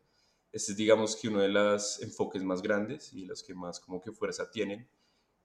Este 0.51 0.72
es, 0.72 0.77
digamos 0.77 1.15
que 1.15 1.27
uno 1.27 1.41
de 1.41 1.50
los 1.50 2.01
enfoques 2.01 2.43
más 2.43 2.62
grandes 2.62 3.13
y 3.13 3.25
los 3.25 3.43
que 3.43 3.53
más 3.53 3.79
como 3.79 4.01
que 4.01 4.12
fuerza 4.12 4.50
tienen 4.50 4.88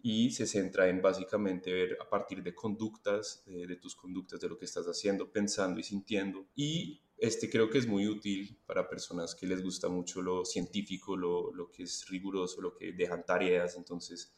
y 0.02 0.30
se 0.30 0.46
centra 0.46 0.88
en 0.88 1.02
básicamente 1.02 1.72
ver 1.72 1.98
a 2.00 2.08
partir 2.08 2.42
de 2.42 2.54
conductas, 2.54 3.42
de, 3.44 3.66
de 3.66 3.76
tus 3.76 3.94
conductas, 3.94 4.40
de 4.40 4.48
lo 4.48 4.56
que 4.58 4.64
estás 4.64 4.86
haciendo, 4.86 5.30
pensando 5.30 5.80
y 5.80 5.82
sintiendo 5.82 6.46
y 6.54 7.02
este 7.20 7.50
creo 7.50 7.68
que 7.68 7.78
es 7.78 7.86
muy 7.86 8.08
útil 8.08 8.58
para 8.66 8.88
personas 8.88 9.34
que 9.34 9.46
les 9.46 9.62
gusta 9.62 9.88
mucho 9.88 10.22
lo 10.22 10.44
científico, 10.44 11.16
lo, 11.16 11.52
lo 11.52 11.70
que 11.70 11.82
es 11.82 12.06
riguroso, 12.08 12.60
lo 12.60 12.74
que 12.74 12.92
dejan 12.92 13.24
tareas. 13.24 13.76
Entonces, 13.76 14.34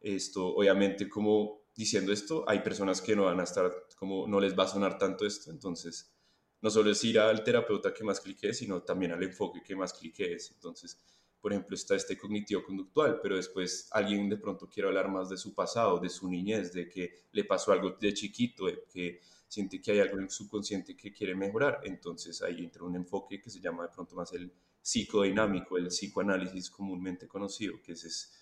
esto, 0.00 0.48
obviamente, 0.48 1.08
como 1.08 1.62
diciendo 1.74 2.12
esto, 2.12 2.44
hay 2.48 2.60
personas 2.60 3.00
que 3.00 3.14
no 3.14 3.24
van 3.24 3.40
a 3.40 3.44
estar, 3.44 3.72
como 3.96 4.26
no 4.26 4.40
les 4.40 4.58
va 4.58 4.64
a 4.64 4.68
sonar 4.68 4.98
tanto 4.98 5.24
esto. 5.24 5.50
Entonces, 5.50 6.12
no 6.60 6.70
solo 6.70 6.90
es 6.90 7.04
ir 7.04 7.20
al 7.20 7.44
terapeuta 7.44 7.94
que 7.94 8.04
más 8.04 8.20
clique, 8.20 8.52
sino 8.52 8.82
también 8.82 9.12
al 9.12 9.22
enfoque 9.22 9.62
que 9.62 9.76
más 9.76 9.92
clique 9.92 10.32
es. 10.32 10.50
Entonces, 10.50 10.98
por 11.40 11.52
ejemplo, 11.52 11.74
está 11.74 11.94
este 11.94 12.16
cognitivo-conductual, 12.16 13.20
pero 13.22 13.36
después 13.36 13.88
alguien 13.92 14.28
de 14.28 14.38
pronto 14.38 14.68
quiere 14.68 14.88
hablar 14.88 15.08
más 15.08 15.28
de 15.28 15.36
su 15.36 15.54
pasado, 15.54 15.98
de 15.98 16.08
su 16.08 16.28
niñez, 16.28 16.72
de 16.72 16.88
que 16.88 17.14
le 17.32 17.44
pasó 17.44 17.70
algo 17.70 17.90
de 18.00 18.14
chiquito, 18.14 18.66
de 18.66 18.82
que 18.90 19.20
siente 19.54 19.80
que 19.80 19.92
hay 19.92 20.00
algo 20.00 20.18
en 20.18 20.28
su 20.28 20.44
subconsciente 20.44 20.96
que 20.96 21.12
quiere 21.12 21.34
mejorar. 21.34 21.80
Entonces 21.84 22.42
ahí 22.42 22.64
entra 22.64 22.84
un 22.84 22.96
enfoque 22.96 23.40
que 23.40 23.50
se 23.50 23.60
llama 23.60 23.84
de 23.84 23.88
pronto 23.90 24.16
más 24.16 24.32
el 24.32 24.52
psicodinámico, 24.82 25.78
el 25.78 25.88
psicoanálisis 25.88 26.70
comúnmente 26.70 27.26
conocido, 27.26 27.80
que 27.82 27.92
es, 27.92 28.32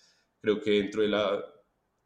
creo 0.41 0.59
que 0.59 0.71
dentro 0.71 1.01
de 1.01 1.07
la 1.07 1.43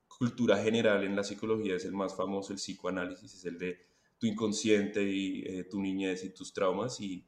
cultura 0.07 0.57
general 0.57 1.03
en 1.03 1.15
la 1.15 1.23
psicología 1.23 1.75
es 1.75 1.85
el 1.85 1.93
más 1.93 2.15
famoso, 2.15 2.53
el 2.53 2.59
psicoanálisis, 2.59 3.33
es 3.33 3.45
el 3.45 3.57
de 3.57 3.79
tu 4.19 4.27
inconsciente 4.27 5.03
y 5.03 5.43
eh, 5.45 5.63
tu 5.63 5.81
niñez 5.81 6.23
y 6.23 6.33
tus 6.33 6.53
traumas 6.53 6.99
y 6.99 7.27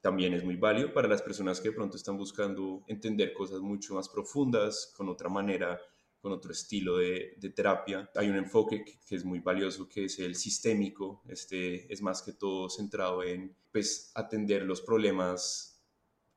también 0.00 0.34
es 0.34 0.44
muy 0.44 0.56
válido 0.56 0.92
para 0.92 1.08
las 1.08 1.22
personas 1.22 1.60
que 1.60 1.68
de 1.68 1.76
pronto 1.76 1.96
están 1.96 2.16
buscando 2.16 2.82
entender 2.88 3.32
cosas 3.32 3.60
mucho 3.60 3.94
más 3.94 4.08
profundas, 4.08 4.92
con 4.96 5.08
otra 5.08 5.28
manera 5.28 5.80
con 6.22 6.32
otro 6.32 6.52
estilo 6.52 6.98
de, 6.98 7.36
terapia. 7.54 8.08
Hay 8.14 8.30
un 8.30 8.36
enfoque 8.36 8.84
que, 8.84 9.14
es 9.14 9.24
muy 9.24 9.40
valioso, 9.40 9.88
que 9.88 10.04
es 10.04 10.20
el 10.20 10.36
sistémico. 10.36 11.20
Este 11.28 11.92
es 11.92 12.00
más 12.00 12.22
que 12.22 12.32
todo 12.32 12.70
centrado 12.70 13.24
en 13.24 13.54
pues, 13.72 14.12
atender 14.14 14.62
los 14.62 14.80
problemas 14.80 15.68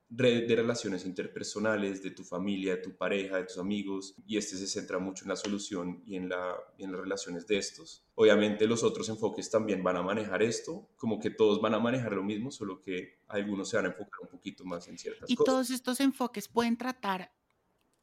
de 0.08 0.56
relaciones 0.56 1.06
interpersonales, 1.06 2.02
de 2.02 2.12
tu 2.12 2.24
familia, 2.24 2.76
de 2.76 2.82
tu 2.82 2.96
pareja, 2.96 3.38
de 3.38 3.46
tus 3.46 3.58
amigos, 3.58 4.16
y 4.26 4.38
este 4.38 4.56
se 4.56 4.68
centra 4.68 5.00
mucho 5.00 5.26
en 5.26 5.30
la 5.30 5.36
solución 5.36 6.04
y 6.06 6.16
en, 6.16 6.30
la, 6.30 6.56
en 6.78 6.92
las 6.92 7.02
relaciones 7.02 7.48
de 7.48 7.58
estos. 7.58 8.06
Obviamente 8.14 8.68
los 8.68 8.84
otros 8.84 9.10
enfoques 9.10 9.50
también 9.50 9.84
van 9.84 9.98
a 9.98 10.04
manejar 10.04 10.42
esto, 10.42 10.88
como 10.96 11.20
que 11.20 11.32
todos 11.32 11.60
van 11.60 11.74
a 11.74 11.80
manejar 11.80 12.14
lo 12.14 12.24
mismo, 12.24 12.52
solo 12.52 12.80
que 12.82 13.20
algunos 13.28 13.70
se 13.70 13.78
van 13.78 13.88
a 13.88 13.90
enfocar 13.90 14.22
un 14.22 14.30
poquito 14.30 14.64
más 14.64 14.88
en 14.88 14.98
ciertas 14.98 15.30
y 15.30 15.36
cosas. 15.36 15.52
Y 15.52 15.52
todos 15.52 15.70
estos 15.72 16.00
enfoques 16.00 16.48
pueden 16.48 16.78
tratar 16.78 17.34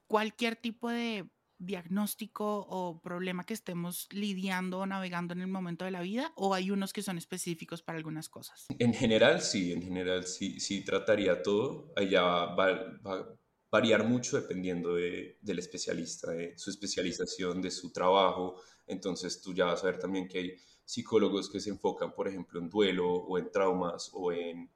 cualquier 0.07 0.57
tipo 0.57 0.91
de 0.91 1.27
diagnóstico 1.65 2.67
o 2.69 3.01
problema 3.01 3.45
que 3.45 3.55
estemos 3.55 4.09
lidiando 4.11 4.81
o 4.81 4.87
navegando 4.87 5.33
en 5.33 5.41
el 5.41 5.49
momento 5.49 5.85
de 5.85 5.91
la 5.91 6.01
vida 6.01 6.33
o 6.37 6.55
hay 6.55 6.71
unos 6.71 6.93
que 6.93 7.03
son 7.03 7.19
específicos 7.19 7.83
para 7.83 7.99
algunas 7.99 8.29
cosas? 8.29 8.67
En 8.79 8.93
general 8.93 9.41
sí, 9.41 9.73
en 9.73 9.83
general 9.83 10.25
sí, 10.25 10.61
sí 10.61 10.85
trataría 10.85 11.43
todo. 11.43 11.93
Allá 11.97 12.23
va, 12.23 12.69
a 13.05 13.27
variar 13.71 14.05
mucho 14.05 14.41
dependiendo 14.41 14.95
de, 14.95 15.39
del 15.41 15.59
especialista, 15.59 16.33
de 16.33 16.57
su 16.59 16.71
especialización, 16.71 17.63
de 17.63 17.71
su 17.71 17.93
trabajo. 17.93 18.61
Entonces 18.87 19.41
tú 19.41 19.55
ya 19.55 19.67
vas 19.67 19.83
a 19.83 19.87
ver 19.87 19.99
también 19.99 20.29
que 20.29 20.39
hay 20.39 20.57
psicólogos 20.85 21.49
que 21.49 21.61
se 21.61 21.71
enfocan, 21.71 22.13
por 22.15 22.29
ejemplo, 22.29 22.61
en 22.61 22.69
duelo 22.69 23.09
o 23.09 23.39
en 23.39 23.51
traumas 23.51 24.11
o 24.13 24.33
en... 24.33 24.71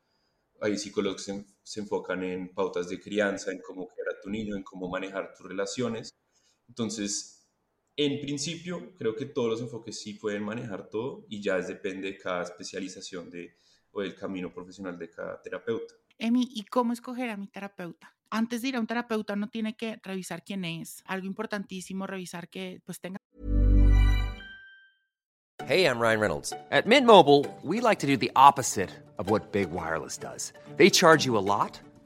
Hay 0.63 0.79
psicólogos 0.79 1.27
que 1.27 1.33
se, 1.33 1.45
se 1.63 1.81
enfocan 1.81 2.23
en 2.23 2.55
pautas 2.55 2.89
de 2.89 2.99
crianza, 2.99 3.53
en 3.53 3.61
cómo 3.61 3.87
crear 3.89 4.17
a 4.17 4.21
tu 4.23 4.31
niño, 4.31 4.57
en 4.57 4.63
cómo 4.63 4.89
manejar 4.89 5.35
tus 5.35 5.47
relaciones 5.47 6.17
entonces, 6.69 7.37
en 7.97 8.21
principio, 8.21 8.93
creo 8.99 9.17
que 9.17 9.27
todos 9.27 9.49
los 9.49 9.61
enfoques 9.61 10.01
sí 10.01 10.15
pueden 10.15 10.43
manejar 10.43 10.89
todo 10.91 11.25
y 11.29 11.41
ya 11.41 11.59
depende 11.59 12.13
de 12.13 12.19
cada 12.19 12.43
especialización 12.43 13.31
de, 13.31 13.57
o 13.93 14.03
del 14.03 14.15
camino 14.15 14.53
profesional 14.53 14.99
de 14.99 15.09
cada 15.11 15.41
terapeuta. 15.41 15.95
Emi, 16.19 16.49
¿y 16.51 16.65
cómo 16.65 16.93
escoger 16.93 17.31
a 17.31 17.37
mi 17.37 17.47
terapeuta? 17.47 18.15
Antes 18.31 18.63
de 18.63 18.69
ir 18.69 18.77
a 18.77 18.81
un 18.81 18.87
terapeuta, 18.87 19.35
uno 19.35 19.49
tiene 19.49 19.77
que 19.77 19.99
revisar 20.03 20.43
quién 20.45 20.65
es. 20.65 21.03
Algo 21.07 21.27
importantísimo, 21.27 22.07
revisar 22.07 22.49
que 22.49 22.81
pues 22.85 23.01
tenga. 23.01 23.19
Hey, 25.67 25.85
I'm 25.87 25.99
Ryan 25.99 26.21
Reynolds. 26.21 26.53
At 26.71 26.87
Mint 26.87 27.07
Mobile, 27.07 27.45
we 27.63 27.81
like 27.81 27.99
to 28.01 28.07
do 28.07 28.17
the 28.17 28.31
opposite 28.37 28.91
of 29.19 29.31
what 29.31 29.53
Big 29.53 29.71
Wireless 29.73 30.19
does. 30.19 30.53
They 30.77 30.91
charge 30.91 31.25
you 31.25 31.37
a 31.37 31.41
lot. 31.41 31.81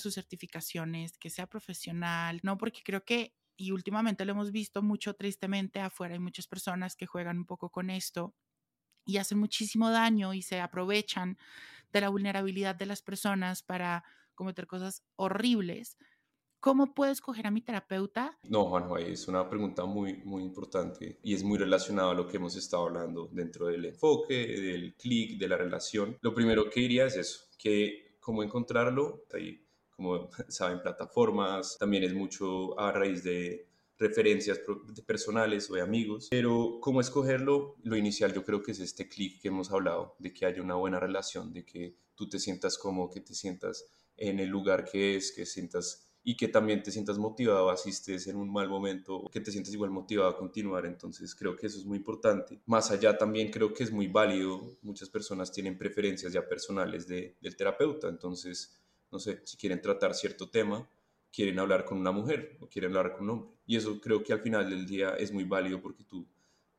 sus 0.00 0.14
certificaciones, 0.14 1.18
que 1.18 1.30
sea 1.30 1.46
profesional, 1.46 2.40
no 2.42 2.58
porque 2.58 2.80
creo 2.84 3.04
que, 3.04 3.34
y 3.56 3.70
últimamente 3.70 4.24
lo 4.24 4.32
hemos 4.32 4.52
visto 4.52 4.82
mucho 4.82 5.14
tristemente 5.14 5.80
afuera, 5.80 6.14
hay 6.14 6.20
muchas 6.20 6.46
personas 6.46 6.96
que 6.96 7.06
juegan 7.06 7.38
un 7.38 7.46
poco 7.46 7.70
con 7.70 7.90
esto 7.90 8.34
y 9.04 9.18
hacen 9.18 9.38
muchísimo 9.38 9.90
daño 9.90 10.34
y 10.34 10.42
se 10.42 10.60
aprovechan 10.60 11.38
de 11.92 12.00
la 12.00 12.08
vulnerabilidad 12.08 12.74
de 12.74 12.86
las 12.86 13.02
personas 13.02 13.62
para 13.62 14.04
cometer 14.34 14.66
cosas 14.66 15.04
horribles. 15.16 15.96
¿Cómo 16.58 16.94
puedo 16.94 17.12
escoger 17.12 17.46
a 17.46 17.50
mi 17.50 17.60
terapeuta? 17.60 18.38
No, 18.44 18.64
Juanjo, 18.64 18.96
es 18.96 19.28
una 19.28 19.48
pregunta 19.50 19.84
muy, 19.84 20.22
muy 20.24 20.42
importante 20.42 21.20
y 21.22 21.34
es 21.34 21.44
muy 21.44 21.58
relacionada 21.58 22.12
a 22.12 22.14
lo 22.14 22.26
que 22.26 22.38
hemos 22.38 22.56
estado 22.56 22.86
hablando 22.86 23.28
dentro 23.32 23.66
del 23.66 23.84
enfoque, 23.84 24.34
del 24.34 24.94
clic, 24.96 25.38
de 25.38 25.48
la 25.48 25.58
relación. 25.58 26.16
Lo 26.22 26.32
primero 26.34 26.70
que 26.70 26.80
diría 26.80 27.04
es 27.04 27.16
eso, 27.16 27.40
que 27.58 28.16
cómo 28.18 28.42
encontrarlo, 28.42 29.26
ahí 29.34 29.63
como 29.96 30.30
saben, 30.48 30.80
plataformas, 30.82 31.76
también 31.78 32.04
es 32.04 32.14
mucho 32.14 32.78
a 32.78 32.92
raíz 32.92 33.22
de 33.22 33.68
referencias 33.98 34.60
personales 35.06 35.70
o 35.70 35.74
de 35.74 35.82
amigos, 35.82 36.28
pero 36.30 36.78
cómo 36.80 37.00
escogerlo, 37.00 37.76
lo 37.84 37.96
inicial 37.96 38.32
yo 38.34 38.44
creo 38.44 38.62
que 38.62 38.72
es 38.72 38.80
este 38.80 39.08
clic 39.08 39.40
que 39.40 39.48
hemos 39.48 39.70
hablado, 39.70 40.16
de 40.18 40.32
que 40.32 40.46
haya 40.46 40.62
una 40.62 40.74
buena 40.74 40.98
relación, 40.98 41.52
de 41.52 41.64
que 41.64 41.96
tú 42.14 42.28
te 42.28 42.38
sientas 42.38 42.76
como, 42.76 43.08
que 43.08 43.20
te 43.20 43.34
sientas 43.34 43.86
en 44.16 44.40
el 44.40 44.48
lugar 44.48 44.84
que 44.84 45.16
es, 45.16 45.32
que 45.32 45.46
sientas 45.46 46.04
y 46.26 46.36
que 46.36 46.48
también 46.48 46.82
te 46.82 46.90
sientas 46.90 47.18
motivado, 47.18 47.68
asistes 47.68 48.26
en 48.26 48.36
un 48.36 48.50
mal 48.50 48.66
momento, 48.68 49.28
que 49.30 49.40
te 49.40 49.52
sientas 49.52 49.74
igual 49.74 49.90
motivado 49.90 50.30
a 50.30 50.38
continuar. 50.38 50.86
Entonces 50.86 51.34
creo 51.34 51.54
que 51.54 51.66
eso 51.66 51.78
es 51.78 51.84
muy 51.84 51.98
importante. 51.98 52.62
Más 52.64 52.90
allá 52.90 53.18
también 53.18 53.50
creo 53.50 53.74
que 53.74 53.84
es 53.84 53.92
muy 53.92 54.08
válido, 54.08 54.78
muchas 54.80 55.10
personas 55.10 55.52
tienen 55.52 55.76
preferencias 55.76 56.32
ya 56.32 56.48
personales 56.48 57.06
de, 57.06 57.36
del 57.42 57.56
terapeuta, 57.56 58.08
entonces 58.08 58.80
no 59.14 59.20
sé, 59.20 59.40
si 59.44 59.56
quieren 59.56 59.80
tratar 59.80 60.12
cierto 60.12 60.50
tema, 60.50 60.88
quieren 61.32 61.58
hablar 61.60 61.84
con 61.84 61.98
una 61.98 62.10
mujer 62.10 62.58
o 62.60 62.68
quieren 62.68 62.90
hablar 62.96 63.12
con 63.12 63.22
un 63.22 63.30
hombre. 63.30 63.56
Y 63.64 63.76
eso 63.76 64.00
creo 64.00 64.24
que 64.24 64.32
al 64.32 64.40
final 64.40 64.68
del 64.68 64.84
día 64.86 65.10
es 65.10 65.32
muy 65.32 65.44
válido 65.44 65.80
porque 65.80 66.02
tú 66.02 66.26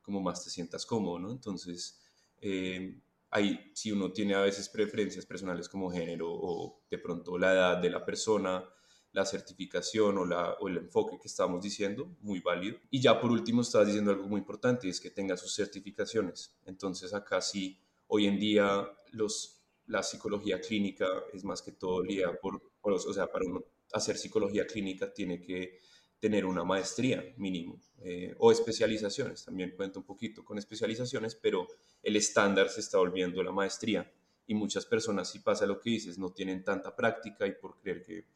como 0.02 0.20
más 0.20 0.44
te 0.44 0.50
sientas 0.50 0.84
cómodo, 0.84 1.18
¿no? 1.18 1.30
Entonces, 1.32 1.98
eh, 2.42 3.00
ahí 3.30 3.70
si 3.74 3.90
uno 3.90 4.12
tiene 4.12 4.34
a 4.34 4.40
veces 4.40 4.68
preferencias 4.68 5.24
personales 5.24 5.68
como 5.68 5.90
género 5.90 6.28
o 6.30 6.82
de 6.90 6.98
pronto 6.98 7.38
la 7.38 7.52
edad 7.54 7.78
de 7.78 7.88
la 7.88 8.04
persona, 8.04 8.62
la 9.12 9.24
certificación 9.24 10.18
o, 10.18 10.26
la, 10.26 10.52
o 10.60 10.68
el 10.68 10.76
enfoque 10.76 11.18
que 11.18 11.28
estamos 11.28 11.62
diciendo, 11.62 12.16
muy 12.20 12.40
válido. 12.40 12.78
Y 12.90 13.00
ya 13.00 13.18
por 13.18 13.30
último 13.30 13.62
estás 13.62 13.86
diciendo 13.86 14.10
algo 14.10 14.28
muy 14.28 14.40
importante, 14.40 14.90
es 14.90 15.00
que 15.00 15.10
tenga 15.10 15.38
sus 15.38 15.54
certificaciones. 15.54 16.54
Entonces 16.66 17.14
acá 17.14 17.40
sí, 17.40 17.80
hoy 18.08 18.26
en 18.26 18.38
día 18.38 18.86
los 19.12 19.55
la 19.86 20.02
psicología 20.02 20.60
clínica 20.60 21.06
es 21.32 21.44
más 21.44 21.62
que 21.62 21.72
todo 21.72 22.02
día 22.02 22.38
por, 22.40 22.60
o 22.82 23.12
sea, 23.12 23.26
para 23.26 23.44
hacer 23.92 24.16
psicología 24.16 24.66
clínica 24.66 25.12
tiene 25.12 25.40
que 25.40 25.78
tener 26.18 26.44
una 26.44 26.64
maestría 26.64 27.34
mínimo 27.36 27.80
eh, 27.98 28.34
o 28.38 28.50
especializaciones, 28.50 29.44
también 29.44 29.74
cuento 29.76 30.00
un 30.00 30.06
poquito 30.06 30.44
con 30.44 30.58
especializaciones, 30.58 31.34
pero 31.34 31.66
el 32.02 32.16
estándar 32.16 32.68
se 32.68 32.80
está 32.80 32.98
volviendo 32.98 33.42
la 33.42 33.52
maestría 33.52 34.10
y 34.46 34.54
muchas 34.54 34.86
personas, 34.86 35.30
si 35.30 35.40
pasa 35.40 35.66
lo 35.66 35.80
que 35.80 35.90
dices, 35.90 36.18
no 36.18 36.32
tienen 36.32 36.64
tanta 36.64 36.94
práctica 36.94 37.46
y 37.46 37.52
por 37.52 37.78
creer 37.78 38.02
que, 38.02 38.26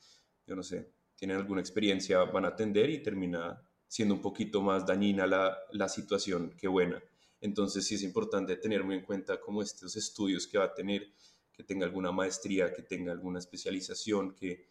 yo 0.47 0.57
no 0.57 0.63
sé, 0.63 0.91
tienen 1.15 1.37
alguna 1.37 1.61
experiencia 1.61 2.25
van 2.25 2.45
a 2.45 2.49
atender 2.49 2.91
y 2.91 3.03
termina 3.03 3.63
siendo 3.87 4.15
un 4.15 4.23
poquito 4.23 4.61
más 4.63 4.87
dañina 4.87 5.27
la, 5.27 5.57
la 5.73 5.89
situación 5.89 6.55
que 6.57 6.69
buena. 6.69 7.03
Entonces 7.41 7.87
sí 7.87 7.95
es 7.95 8.03
importante 8.03 8.57
tener 8.57 8.85
muy 8.85 8.97
en 8.97 9.03
cuenta 9.03 9.41
como 9.41 9.63
estos 9.63 9.97
estudios 9.97 10.47
que 10.47 10.59
va 10.59 10.65
a 10.65 10.75
tener, 10.75 11.13
que 11.61 11.67
tenga 11.67 11.85
alguna 11.85 12.11
maestría, 12.11 12.73
que 12.73 12.83
tenga 12.83 13.13
alguna 13.13 13.39
especialización, 13.39 14.35
que 14.35 14.71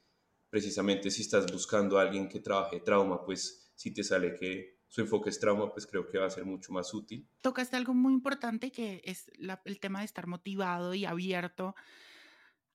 precisamente 0.50 1.12
si 1.12 1.22
estás 1.22 1.51
buscando 1.51 2.00
a 2.00 2.01
alguien 2.01 2.27
que 2.27 2.39
trabaje 2.39 2.79
trauma, 2.79 3.24
pues 3.24 3.72
si 3.75 3.93
te 3.93 4.03
sale 4.03 4.34
que 4.34 4.79
su 4.88 5.01
enfoque 5.01 5.29
es 5.29 5.39
trauma, 5.39 5.72
pues 5.72 5.86
creo 5.86 6.08
que 6.08 6.17
va 6.17 6.25
a 6.25 6.31
ser 6.31 6.46
mucho 6.46 6.74
más 6.74 6.91
útil. 6.96 7.29
Tocaste 7.43 7.77
algo 7.77 7.93
muy 7.93 8.12
importante 8.12 8.72
que 8.72 9.01
es 9.05 9.29
el 9.65 9.79
tema 9.79 10.00
de 10.00 10.05
estar 10.05 10.25
motivado 10.25 10.96
y 10.96 11.05
abierto 11.05 11.75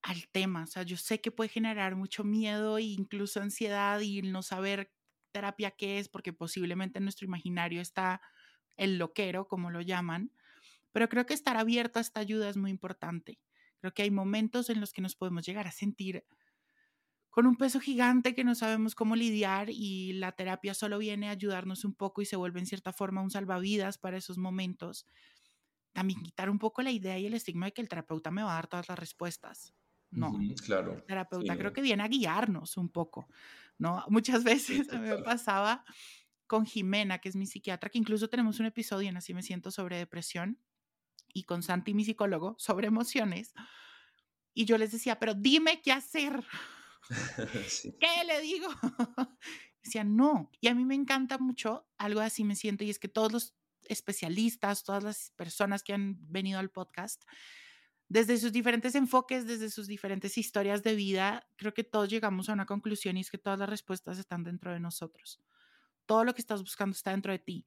al 0.03 0.29
tema. 0.29 0.63
O 0.63 0.67
sea, 0.69 0.85
yo 0.85 0.97
sé 0.97 1.21
que 1.21 1.33
puede 1.33 1.49
generar 1.49 1.97
mucho 1.97 2.23
miedo 2.23 2.79
e 2.79 2.83
incluso 2.83 3.41
ansiedad 3.41 3.99
y 3.99 4.23
no 4.23 4.43
saber 4.43 4.93
terapia 5.33 5.73
qué 5.73 5.99
es, 5.99 6.09
porque 6.09 6.33
posiblemente 6.33 6.99
en 6.99 7.05
nuestro 7.05 7.27
imaginario 7.27 7.81
está 7.81 8.21
el 8.77 8.99
loquero, 8.99 9.49
como 9.49 9.73
lo 9.73 9.81
llaman, 9.81 10.31
pero 10.93 11.09
creo 11.09 11.27
que 11.27 11.35
estar 11.35 11.57
abierto 11.57 11.99
a 11.99 12.03
esta 12.03 12.21
ayuda 12.21 12.49
es 12.49 12.57
muy 12.57 12.71
importante. 12.71 13.41
Creo 13.85 13.93
que 13.93 14.03
hay 14.05 14.11
momentos 14.11 14.71
en 14.71 14.81
los 14.81 14.95
que 14.95 15.03
nos 15.03 15.15
podemos 15.15 15.45
llegar 15.45 15.67
a 15.67 15.71
sentir 15.71 16.25
con 17.29 17.47
un 17.47 17.55
peso 17.55 17.81
gigante 17.81 18.35
que 18.35 18.43
no 18.43 18.55
sabemos 18.55 18.95
cómo 18.95 19.15
lidiar 19.15 19.69
y 19.69 20.15
la 20.15 20.33
terapia 20.33 20.73
solo 20.73 20.97
viene 20.97 21.29
a 21.29 21.33
ayudarnos 21.33 21.85
un 21.85 21.95
poco 21.95 22.23
y 22.23 22.25
se 22.25 22.37
vuelve 22.37 22.61
en 22.61 22.65
cierta 22.65 22.95
forma 22.95 23.21
un 23.21 23.31
salvavidas 23.31 23.99
para 23.99 24.17
esos 24.17 24.39
momentos. 24.39 25.07
También 25.93 26.23
quitar 26.23 26.49
un 26.49 26.59
poco 26.59 26.81
la 26.81 26.93
idea 26.93 27.19
y 27.19 27.27
el 27.27 27.35
estigma 27.35 27.67
de 27.67 27.73
que 27.73 27.83
el 27.83 27.91
terapeuta 27.91 28.31
me 28.31 28.43
va 28.43 28.53
a 28.53 28.55
dar 28.55 28.69
todas 28.69 28.89
las 28.89 28.99
respuestas. 28.99 29.75
No, 30.11 30.33
claro. 30.65 30.95
El 30.95 31.05
terapeuta 31.05 31.59
creo 31.59 31.75
que 31.75 31.83
viene 31.83 32.05
a 32.05 32.09
guiarnos 32.09 32.79
un 32.79 32.89
poco, 32.89 33.29
¿no? 33.77 34.03
Muchas 34.09 34.45
veces 34.45 34.91
me 34.95 35.19
pasaba 35.19 35.85
con 36.47 36.65
Jimena, 36.65 37.19
que 37.19 37.29
es 37.29 37.37
mi 37.37 37.47
psiquiatra, 37.47 37.91
que 37.91 37.99
incluso 37.99 38.29
tenemos 38.29 38.61
un 38.61 38.65
episodio 38.65 39.11
en 39.11 39.19
Así 39.19 39.35
me 39.35 39.43
siento 39.43 39.71
sobre 39.71 39.99
depresión, 39.99 40.59
y 41.35 41.43
con 41.43 41.63
Santi, 41.63 41.93
mi 41.93 42.05
psicólogo, 42.05 42.57
sobre 42.59 42.87
emociones. 42.87 43.53
Y 44.55 44.65
yo 44.65 44.79
les 44.79 44.93
decía, 44.93 45.19
pero 45.19 45.35
dime 45.35 45.83
qué 45.83 45.93
hacer. 45.93 46.43
¿Qué 48.01 48.25
le 48.27 48.41
digo? 48.41 48.69
Decía, 49.83 50.05
no. 50.05 50.51
Y 50.63 50.69
a 50.69 50.75
mí 50.75 50.87
me 50.87 50.95
encanta 50.95 51.37
mucho, 51.37 51.87
algo 51.99 52.21
así 52.21 52.43
me 52.45 52.57
siento, 52.57 52.85
y 52.85 52.91
es 52.91 52.99
que 52.99 53.09
todos 53.09 53.31
los 53.31 53.55
especialistas, 53.83 54.83
todas 54.83 55.05
las 55.05 55.33
personas 55.37 55.83
que 55.83 55.93
han 55.93 56.17
venido 56.33 56.59
al 56.59 56.71
podcast, 56.71 57.23
desde 58.09 58.39
sus 58.39 58.53
diferentes 58.53 58.95
enfoques, 58.95 59.47
desde 59.47 59.69
sus 59.69 59.87
diferentes 59.87 60.39
historias 60.39 60.83
de 60.83 60.95
vida, 60.95 61.47
creo 61.57 61.75
que 61.75 61.85
todos 61.85 62.09
llegamos 62.09 62.49
a 62.49 62.55
una 62.55 62.65
conclusión 62.65 63.19
y 63.19 63.21
es 63.21 63.31
que 63.31 63.37
todas 63.37 63.59
las 63.59 63.69
respuestas 63.69 64.19
están 64.19 64.45
dentro 64.45 64.73
de 64.73 64.81
nosotros 64.81 65.43
todo 66.07 66.25
lo 66.25 66.35
que 66.35 66.41
estás 66.41 66.61
buscando 66.61 66.95
está 66.95 67.11
dentro 67.11 67.33
de 67.33 67.39
ti. 67.39 67.67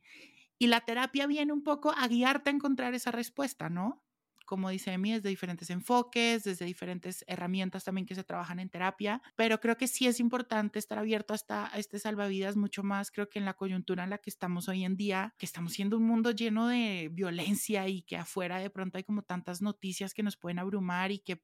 Y 0.60 0.68
la 0.68 0.82
terapia 0.82 1.28
viene 1.28 1.54
un 1.54 1.64
poco 1.64 1.92
a 1.92 2.08
guiarte 2.08 2.50
a 2.50 2.54
encontrar 2.54 2.94
esa 2.94 3.12
respuesta, 3.12 3.70
¿no? 3.70 4.04
como 4.48 4.70
dice 4.70 4.94
Emi, 4.94 5.12
desde 5.12 5.30
diferentes 5.30 5.70
enfoques, 5.70 6.46
desde 6.46 6.66
diferentes 6.66 7.24
herramientas 7.28 7.84
también 7.84 8.08
que 8.08 8.16
se 8.16 8.24
trabajan 8.24 8.60
en 8.60 8.70
terapia, 8.70 9.22
pero 9.36 9.60
creo 9.60 9.78
que 9.78 9.88
sí 9.88 10.08
es 10.08 10.20
importante 10.20 10.80
estar 10.80 10.98
abierto 10.98 11.36
hasta 11.36 11.68
a 11.68 11.78
este 11.78 12.00
salvavidas 12.00 12.56
mucho 12.56 12.82
más, 12.82 13.12
creo 13.12 13.30
que 13.30 13.40
en 13.40 13.46
la 13.46 13.56
coyuntura 13.56 14.06
en 14.06 14.10
la 14.10 14.18
que 14.18 14.30
estamos 14.30 14.70
hoy 14.70 14.86
en 14.86 14.96
día, 14.96 15.36
que 15.38 15.46
estamos 15.46 15.74
siendo 15.74 15.98
un 15.98 16.08
mundo 16.08 16.32
lleno 16.32 16.68
de 16.68 17.10
violencia 17.12 17.88
y 17.90 18.02
que 18.02 18.16
afuera 18.16 18.58
de 18.58 18.70
pronto 18.70 18.98
hay 18.98 19.04
como 19.04 19.22
tantas 19.22 19.62
noticias 19.62 20.14
que 20.14 20.24
nos 20.24 20.38
pueden 20.38 20.60
abrumar 20.60 21.12
y 21.12 21.20
que, 21.20 21.42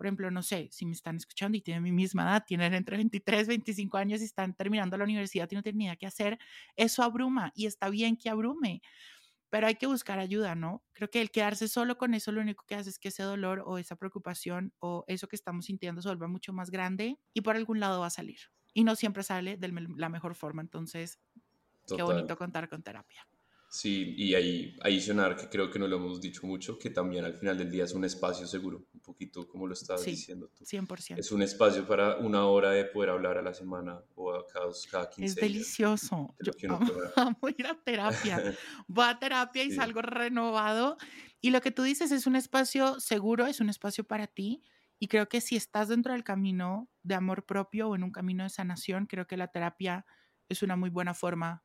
por 0.00 0.06
ejemplo, 0.06 0.30
no 0.30 0.42
sé, 0.42 0.70
si 0.72 0.86
me 0.86 0.92
están 0.92 1.16
escuchando 1.16 1.58
y 1.58 1.60
tienen 1.60 1.82
mi 1.82 1.92
misma 1.92 2.22
edad, 2.22 2.44
tienen 2.46 2.72
entre 2.72 2.96
23, 2.96 3.48
25 3.48 3.98
años 3.98 4.22
y 4.22 4.24
están 4.24 4.54
terminando 4.54 4.96
la 4.96 5.04
universidad 5.04 5.46
y 5.50 5.54
no 5.54 5.62
tienen 5.62 5.76
ni 5.76 5.84
idea 5.84 5.96
qué 5.96 6.06
hacer, 6.06 6.38
eso 6.74 7.02
abruma 7.02 7.52
y 7.54 7.66
está 7.66 7.90
bien 7.90 8.16
que 8.16 8.30
abrume 8.30 8.80
pero 9.50 9.66
hay 9.66 9.74
que 9.74 9.86
buscar 9.86 10.18
ayuda, 10.18 10.54
¿no? 10.54 10.82
Creo 10.94 11.10
que 11.10 11.20
el 11.20 11.30
quedarse 11.30 11.68
solo 11.68 11.98
con 11.98 12.14
eso 12.14 12.32
lo 12.32 12.40
único 12.40 12.64
que 12.66 12.76
hace 12.76 12.88
es 12.88 12.98
que 12.98 13.08
ese 13.08 13.24
dolor 13.24 13.62
o 13.66 13.76
esa 13.76 13.94
preocupación 13.94 14.72
o 14.78 15.04
eso 15.06 15.28
que 15.28 15.36
estamos 15.36 15.66
sintiendo 15.66 16.00
se 16.00 16.08
vuelva 16.08 16.28
mucho 16.28 16.54
más 16.54 16.70
grande 16.70 17.18
y 17.34 17.42
por 17.42 17.56
algún 17.56 17.78
lado 17.78 18.00
va 18.00 18.06
a 18.06 18.10
salir. 18.10 18.38
Y 18.72 18.84
no 18.84 18.96
siempre 18.96 19.22
sale 19.22 19.58
de 19.58 19.68
la 19.96 20.08
mejor 20.08 20.34
forma, 20.34 20.62
entonces 20.62 21.18
qué 21.94 22.02
bonito 22.02 22.38
contar 22.38 22.70
con 22.70 22.82
terapia. 22.82 23.26
Sí, 23.70 24.14
y 24.16 24.34
ahí 24.34 24.76
adicionar, 24.82 25.36
que 25.36 25.48
creo 25.48 25.70
que 25.70 25.78
no 25.78 25.86
lo 25.86 25.96
hemos 25.96 26.20
dicho 26.20 26.44
mucho, 26.44 26.76
que 26.76 26.90
también 26.90 27.24
al 27.24 27.34
final 27.34 27.56
del 27.56 27.70
día 27.70 27.84
es 27.84 27.92
un 27.94 28.04
espacio 28.04 28.44
seguro, 28.48 28.84
poquito 29.10 29.46
como 29.48 29.66
lo 29.66 29.74
estabas 29.74 30.04
diciendo 30.04 30.48
tú. 30.48 30.64
100%. 30.64 31.18
Es 31.18 31.32
un 31.32 31.42
espacio 31.42 31.86
para 31.86 32.16
una 32.16 32.46
hora 32.46 32.70
de 32.70 32.84
poder 32.84 33.10
hablar 33.10 33.38
a 33.38 33.42
la 33.42 33.52
semana 33.52 34.00
o 34.14 34.32
a 34.32 34.46
cada, 34.46 34.66
cada 34.90 35.10
15 35.10 35.24
Es 35.24 35.34
delicioso. 35.34 36.34
Yo 36.40 36.52
amo, 37.16 37.38
ir 37.56 37.66
a 37.66 37.74
terapia. 37.74 38.42
Voy 38.86 39.04
a 39.06 39.18
terapia 39.18 39.64
y 39.64 39.72
salgo 39.72 40.02
renovado. 40.02 40.96
Y 41.40 41.50
lo 41.50 41.60
que 41.60 41.70
tú 41.70 41.82
dices 41.82 42.12
es 42.12 42.26
un 42.26 42.36
espacio 42.36 43.00
seguro, 43.00 43.46
es 43.46 43.60
un 43.60 43.68
espacio 43.68 44.04
para 44.04 44.26
ti. 44.26 44.62
Y 44.98 45.08
creo 45.08 45.28
que 45.28 45.40
si 45.40 45.56
estás 45.56 45.88
dentro 45.88 46.12
del 46.12 46.24
camino 46.24 46.88
de 47.02 47.14
amor 47.14 47.46
propio 47.46 47.88
o 47.88 47.96
en 47.96 48.04
un 48.04 48.12
camino 48.12 48.44
de 48.44 48.50
sanación, 48.50 49.06
creo 49.06 49.26
que 49.26 49.36
la 49.36 49.48
terapia 49.48 50.04
es 50.48 50.62
una 50.62 50.76
muy 50.76 50.90
buena 50.90 51.14
forma 51.14 51.64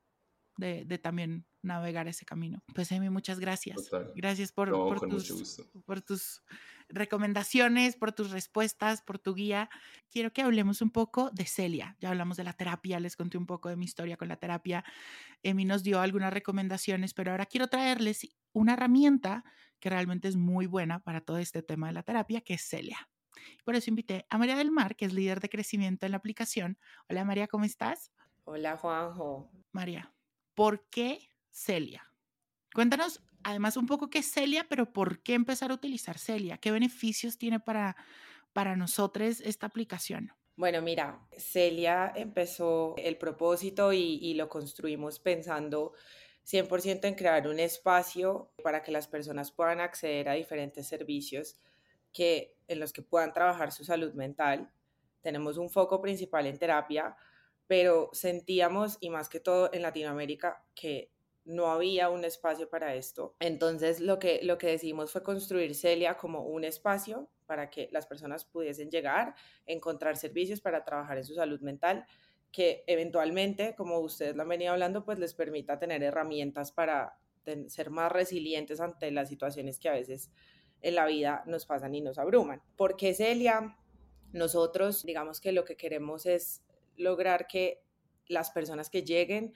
de, 0.56 0.98
también 0.98 1.46
navegar 1.62 2.08
ese 2.08 2.24
camino. 2.24 2.62
Pues 2.74 2.90
Amy, 2.92 3.10
muchas 3.10 3.38
gracias. 3.38 3.90
Gracias 4.14 4.52
por, 4.52 4.70
por, 4.70 5.00
tus, 5.00 5.62
por, 5.84 6.00
tus, 6.00 6.42
recomendaciones, 6.88 7.96
por 7.96 8.12
tus 8.12 8.30
respuestas, 8.30 9.02
por 9.02 9.18
tu 9.18 9.34
guía. 9.34 9.68
Quiero 10.10 10.32
que 10.32 10.42
hablemos 10.42 10.82
un 10.82 10.90
poco 10.90 11.30
de 11.30 11.44
Celia. 11.44 11.96
Ya 12.00 12.10
hablamos 12.10 12.36
de 12.36 12.44
la 12.44 12.52
terapia, 12.52 13.00
les 13.00 13.16
conté 13.16 13.38
un 13.38 13.46
poco 13.46 13.68
de 13.68 13.76
mi 13.76 13.84
historia 13.84 14.16
con 14.16 14.28
la 14.28 14.36
terapia. 14.36 14.84
Amy 15.44 15.64
nos 15.64 15.82
dio 15.82 16.00
algunas 16.00 16.32
recomendaciones, 16.32 17.14
pero 17.14 17.30
ahora 17.30 17.46
quiero 17.46 17.68
traerles 17.68 18.28
una 18.52 18.74
herramienta 18.74 19.44
que 19.80 19.90
realmente 19.90 20.28
es 20.28 20.36
muy 20.36 20.66
buena 20.66 21.00
para 21.00 21.20
todo 21.20 21.38
este 21.38 21.62
tema 21.62 21.88
de 21.88 21.92
la 21.92 22.02
terapia, 22.02 22.40
que 22.40 22.54
es 22.54 22.62
Celia. 22.62 23.08
Por 23.64 23.74
eso 23.74 23.90
invité 23.90 24.26
a 24.30 24.38
María 24.38 24.56
del 24.56 24.70
Mar, 24.70 24.96
que 24.96 25.04
es 25.04 25.12
líder 25.12 25.40
de 25.40 25.48
crecimiento 25.48 26.06
en 26.06 26.12
la 26.12 26.18
aplicación. 26.18 26.78
Hola 27.08 27.24
María, 27.24 27.46
¿cómo 27.48 27.64
estás? 27.64 28.10
Hola 28.44 28.76
Juanjo. 28.76 29.50
María, 29.72 30.12
¿Por 30.56 30.88
qué 30.88 31.28
Celia? 31.50 32.10
Cuéntanos 32.72 33.22
además 33.46 33.76
un 33.76 33.86
poco 33.86 34.10
qué 34.10 34.18
es 34.18 34.30
Celia, 34.32 34.66
pero 34.68 34.92
¿por 34.92 35.20
qué 35.20 35.34
empezar 35.34 35.70
a 35.70 35.74
utilizar 35.74 36.18
Celia? 36.18 36.58
¿Qué 36.58 36.72
beneficios 36.72 37.38
tiene 37.38 37.60
para, 37.60 37.96
para 38.52 38.74
nosotros 38.74 39.40
esta 39.40 39.66
aplicación? 39.66 40.32
Bueno, 40.56 40.82
mira, 40.82 41.20
Celia 41.38 42.12
empezó 42.16 42.96
el 42.96 43.16
propósito 43.18 43.92
y, 43.92 44.18
y 44.20 44.34
lo 44.34 44.48
construimos 44.48 45.20
pensando 45.20 45.92
100% 46.44 47.04
en 47.04 47.14
crear 47.14 47.46
un 47.46 47.60
espacio 47.60 48.50
para 48.64 48.82
que 48.82 48.90
las 48.90 49.06
personas 49.06 49.52
puedan 49.52 49.80
acceder 49.80 50.28
a 50.28 50.32
diferentes 50.32 50.88
servicios 50.88 51.60
que, 52.12 52.56
en 52.66 52.80
los 52.80 52.92
que 52.92 53.02
puedan 53.02 53.32
trabajar 53.32 53.70
su 53.70 53.84
salud 53.84 54.12
mental. 54.14 54.72
Tenemos 55.20 55.56
un 55.56 55.70
foco 55.70 56.00
principal 56.00 56.46
en 56.46 56.58
terapia, 56.58 57.14
pero 57.68 58.10
sentíamos, 58.12 58.98
y 59.00 59.10
más 59.10 59.28
que 59.28 59.38
todo 59.38 59.70
en 59.72 59.82
Latinoamérica, 59.82 60.64
que 60.74 61.12
no 61.46 61.68
había 61.68 62.10
un 62.10 62.24
espacio 62.24 62.68
para 62.68 62.94
esto. 62.96 63.34
Entonces 63.40 64.00
lo 64.00 64.18
que, 64.18 64.40
lo 64.42 64.58
que 64.58 64.66
decidimos 64.66 65.12
fue 65.12 65.22
construir 65.22 65.74
Celia 65.74 66.16
como 66.16 66.42
un 66.42 66.64
espacio 66.64 67.28
para 67.46 67.70
que 67.70 67.88
las 67.92 68.06
personas 68.06 68.44
pudiesen 68.44 68.90
llegar, 68.90 69.34
encontrar 69.64 70.16
servicios 70.16 70.60
para 70.60 70.84
trabajar 70.84 71.16
en 71.18 71.24
su 71.24 71.34
salud 71.34 71.60
mental, 71.60 72.04
que 72.50 72.82
eventualmente, 72.88 73.74
como 73.76 74.00
ustedes 74.00 74.34
lo 74.34 74.42
han 74.42 74.48
venido 74.48 74.72
hablando, 74.72 75.04
pues 75.04 75.18
les 75.18 75.34
permita 75.34 75.78
tener 75.78 76.02
herramientas 76.02 76.72
para 76.72 77.18
ser 77.68 77.90
más 77.90 78.10
resilientes 78.10 78.80
ante 78.80 79.10
las 79.12 79.28
situaciones 79.28 79.78
que 79.78 79.88
a 79.88 79.92
veces 79.92 80.32
en 80.82 80.96
la 80.96 81.06
vida 81.06 81.44
nos 81.46 81.64
pasan 81.64 81.94
y 81.94 82.00
nos 82.00 82.18
abruman. 82.18 82.60
Porque 82.76 83.14
Celia, 83.14 83.76
nosotros 84.32 85.04
digamos 85.04 85.40
que 85.40 85.52
lo 85.52 85.64
que 85.64 85.76
queremos 85.76 86.26
es 86.26 86.64
lograr 86.96 87.46
que 87.46 87.84
las 88.26 88.50
personas 88.50 88.90
que 88.90 89.04
lleguen 89.04 89.52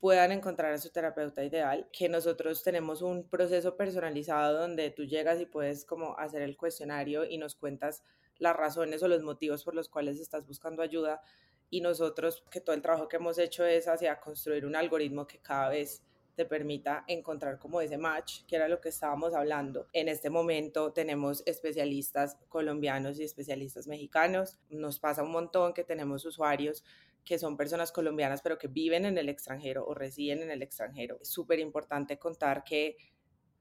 puedan 0.00 0.32
encontrar 0.32 0.72
a 0.72 0.78
su 0.78 0.90
terapeuta 0.90 1.44
ideal, 1.44 1.88
que 1.92 2.08
nosotros 2.08 2.62
tenemos 2.62 3.02
un 3.02 3.28
proceso 3.28 3.76
personalizado 3.76 4.58
donde 4.58 4.90
tú 4.90 5.04
llegas 5.04 5.40
y 5.40 5.46
puedes 5.46 5.84
como 5.84 6.18
hacer 6.18 6.42
el 6.42 6.56
cuestionario 6.56 7.24
y 7.24 7.38
nos 7.38 7.54
cuentas 7.54 8.02
las 8.38 8.56
razones 8.56 9.02
o 9.02 9.08
los 9.08 9.22
motivos 9.22 9.64
por 9.64 9.74
los 9.74 9.88
cuales 9.88 10.20
estás 10.20 10.46
buscando 10.46 10.82
ayuda 10.82 11.22
y 11.70 11.80
nosotros 11.80 12.44
que 12.50 12.60
todo 12.60 12.76
el 12.76 12.82
trabajo 12.82 13.08
que 13.08 13.16
hemos 13.16 13.38
hecho 13.38 13.64
es 13.64 13.88
hacia 13.88 14.20
construir 14.20 14.66
un 14.66 14.76
algoritmo 14.76 15.26
que 15.26 15.38
cada 15.38 15.70
vez 15.70 16.02
te 16.34 16.44
permita 16.44 17.04
encontrar 17.06 17.58
como 17.58 17.80
ese 17.80 17.96
match, 17.96 18.44
que 18.46 18.56
era 18.56 18.68
lo 18.68 18.80
que 18.80 18.88
estábamos 18.88 19.34
hablando. 19.34 19.88
En 19.92 20.08
este 20.08 20.30
momento 20.30 20.92
tenemos 20.92 21.42
especialistas 21.46 22.36
colombianos 22.48 23.18
y 23.18 23.24
especialistas 23.24 23.86
mexicanos. 23.86 24.58
Nos 24.68 24.98
pasa 24.98 25.22
un 25.22 25.30
montón 25.30 25.72
que 25.72 25.84
tenemos 25.84 26.24
usuarios 26.24 26.84
que 27.24 27.38
son 27.38 27.56
personas 27.56 27.90
colombianas 27.92 28.42
pero 28.42 28.58
que 28.58 28.68
viven 28.68 29.06
en 29.06 29.18
el 29.18 29.28
extranjero 29.28 29.86
o 29.86 29.94
residen 29.94 30.42
en 30.42 30.50
el 30.50 30.62
extranjero. 30.62 31.18
Es 31.20 31.28
súper 31.28 31.58
importante 31.58 32.18
contar 32.18 32.64
que 32.64 32.96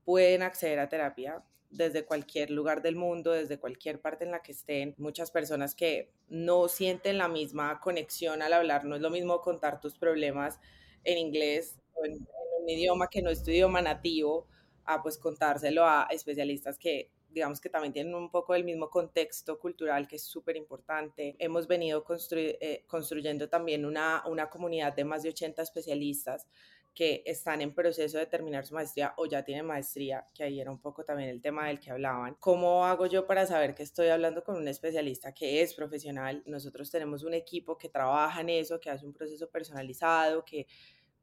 pueden 0.03 0.41
acceder 0.41 0.79
a 0.79 0.89
terapia 0.89 1.43
desde 1.73 2.05
cualquier 2.05 2.51
lugar 2.51 2.81
del 2.81 2.95
mundo, 2.95 3.31
desde 3.31 3.59
cualquier 3.59 3.99
parte 3.99 4.25
en 4.25 4.31
la 4.31 4.41
que 4.41 4.51
estén, 4.51 4.93
muchas 4.97 5.31
personas 5.31 5.73
que 5.73 6.11
no 6.27 6.67
sienten 6.67 7.17
la 7.17 7.27
misma 7.27 7.79
conexión 7.79 8.41
al 8.41 8.53
hablar, 8.53 8.85
no 8.85 8.95
es 8.95 9.01
lo 9.01 9.09
mismo 9.09 9.41
contar 9.41 9.81
tus 9.81 9.97
problemas 9.97 10.59
en 11.03 11.17
inglés 11.17 11.79
o 11.95 12.05
en, 12.05 12.27
un 12.61 12.69
idioma 12.69 13.07
que 13.09 13.21
no 13.21 13.29
es 13.29 13.43
tu 13.43 13.51
idioma 13.51 13.81
nativo, 13.81 14.47
a 14.85 15.01
pues 15.01 15.17
contárselo 15.17 15.85
a 15.85 16.07
especialistas 16.11 16.77
que 16.77 17.09
digamos 17.33 17.59
que 17.59 17.69
también 17.69 17.93
tienen 17.93 18.13
un 18.15 18.29
poco 18.29 18.53
el 18.53 18.63
mismo 18.63 18.89
contexto 18.89 19.59
cultural 19.59 20.07
que 20.07 20.17
es 20.17 20.23
súper 20.23 20.55
importante. 20.55 21.35
Hemos 21.39 21.67
venido 21.67 22.05
eh, 22.31 22.83
construyendo 22.87 23.49
también 23.49 23.85
una, 23.85 24.23
una 24.27 24.49
comunidad 24.49 24.93
de 24.93 25.03
más 25.03 25.23
de 25.23 25.29
80 25.29 25.61
especialistas 25.61 26.47
que 26.93 27.23
están 27.25 27.61
en 27.61 27.73
proceso 27.73 28.19
de 28.19 28.27
terminar 28.27 28.67
su 28.67 28.75
maestría 28.75 29.15
o 29.17 29.25
ya 29.25 29.43
tienen 29.43 29.65
maestría, 29.65 30.27
que 30.33 30.43
ahí 30.43 30.61
era 30.61 30.69
un 30.69 30.79
poco 30.79 31.03
también 31.03 31.29
el 31.29 31.41
tema 31.41 31.67
del 31.67 31.79
que 31.79 31.89
hablaban. 31.89 32.35
¿Cómo 32.39 32.85
hago 32.85 33.07
yo 33.07 33.25
para 33.25 33.47
saber 33.47 33.73
que 33.73 33.81
estoy 33.81 34.09
hablando 34.09 34.43
con 34.43 34.57
un 34.57 34.67
especialista 34.67 35.33
que 35.33 35.63
es 35.63 35.73
profesional? 35.73 36.43
Nosotros 36.45 36.91
tenemos 36.91 37.23
un 37.23 37.33
equipo 37.33 37.79
que 37.79 37.89
trabaja 37.89 38.41
en 38.41 38.49
eso, 38.49 38.79
que 38.79 38.91
hace 38.91 39.07
un 39.07 39.13
proceso 39.13 39.49
personalizado, 39.49 40.45
que 40.45 40.67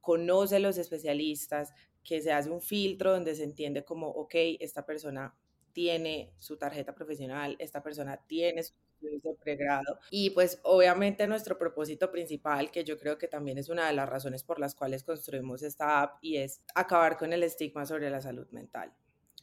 conoce 0.00 0.58
los 0.58 0.76
especialistas, 0.76 1.72
que 2.02 2.20
se 2.20 2.32
hace 2.32 2.50
un 2.50 2.60
filtro 2.60 3.12
donde 3.12 3.36
se 3.36 3.44
entiende 3.44 3.84
como, 3.84 4.08
ok, 4.08 4.34
esta 4.58 4.84
persona 4.84 5.36
tiene 5.72 6.32
su 6.38 6.56
tarjeta 6.56 6.94
profesional, 6.94 7.56
esta 7.58 7.82
persona 7.82 8.16
tiene 8.26 8.60
estudios 8.60 9.22
de 9.22 9.34
pregrado 9.34 9.98
y 10.10 10.30
pues 10.30 10.60
obviamente 10.62 11.26
nuestro 11.26 11.58
propósito 11.58 12.10
principal, 12.10 12.70
que 12.70 12.84
yo 12.84 12.98
creo 12.98 13.18
que 13.18 13.28
también 13.28 13.58
es 13.58 13.68
una 13.68 13.86
de 13.86 13.94
las 13.94 14.08
razones 14.08 14.44
por 14.44 14.58
las 14.58 14.74
cuales 14.74 15.04
construimos 15.04 15.62
esta 15.62 16.02
app 16.02 16.18
y 16.22 16.36
es 16.36 16.62
acabar 16.74 17.16
con 17.16 17.32
el 17.32 17.42
estigma 17.42 17.86
sobre 17.86 18.10
la 18.10 18.20
salud 18.20 18.48
mental. 18.50 18.92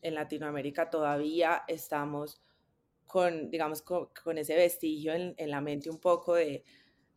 En 0.01 0.13
Latinoamérica 0.13 0.89
todavía 0.89 1.63
estamos 1.67 2.41
con, 3.05 3.49
digamos, 3.49 3.81
con, 3.81 4.37
ese 4.37 4.55
vestigio 4.55 5.13
en, 5.13 5.33
en 5.37 5.49
la 5.49 5.61
mente 5.61 5.89
un 5.89 5.99
poco 5.99 6.35
de 6.35 6.63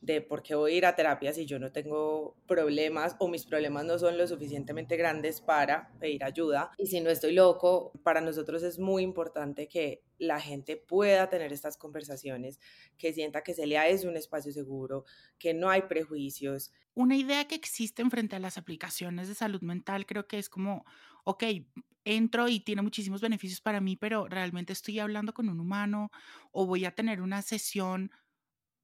de 0.00 0.22
por 0.22 0.42
qué 0.42 0.54
voy 0.54 0.72
a 0.72 0.76
ir 0.76 0.86
a 0.86 0.96
terapia 0.96 1.32
si 1.32 1.44
yo 1.44 1.58
no 1.58 1.72
tengo 1.72 2.34
problemas 2.46 3.16
o 3.18 3.28
mis 3.28 3.44
problemas 3.44 3.84
no 3.84 3.98
son 3.98 4.16
lo 4.16 4.26
suficientemente 4.26 4.96
grandes 4.96 5.40
para 5.40 5.92
pedir 5.98 6.24
ayuda. 6.24 6.70
Y 6.78 6.86
si 6.86 7.00
no 7.00 7.10
estoy 7.10 7.32
loco, 7.32 7.92
para 8.02 8.20
nosotros 8.20 8.62
es 8.62 8.78
muy 8.78 9.02
importante 9.02 9.68
que 9.68 10.02
la 10.18 10.40
gente 10.40 10.76
pueda 10.76 11.28
tener 11.28 11.52
estas 11.52 11.76
conversaciones, 11.76 12.60
que 12.96 13.12
sienta 13.12 13.42
que 13.42 13.54
Celia 13.54 13.88
es 13.88 14.04
un 14.04 14.16
espacio 14.16 14.52
seguro, 14.52 15.04
que 15.38 15.54
no 15.54 15.68
hay 15.68 15.82
prejuicios. 15.82 16.72
Una 16.94 17.16
idea 17.16 17.46
que 17.46 17.54
existe 17.54 18.04
frente 18.08 18.36
a 18.36 18.40
las 18.40 18.58
aplicaciones 18.58 19.28
de 19.28 19.34
salud 19.34 19.60
mental 19.62 20.06
creo 20.06 20.26
que 20.26 20.38
es 20.38 20.48
como, 20.48 20.84
ok, 21.24 21.44
entro 22.04 22.48
y 22.48 22.60
tiene 22.60 22.82
muchísimos 22.82 23.20
beneficios 23.20 23.60
para 23.60 23.80
mí, 23.80 23.96
pero 23.96 24.26
realmente 24.28 24.72
estoy 24.72 24.98
hablando 24.98 25.34
con 25.34 25.48
un 25.48 25.60
humano 25.60 26.10
o 26.52 26.66
voy 26.66 26.84
a 26.84 26.94
tener 26.94 27.20
una 27.20 27.42
sesión 27.42 28.10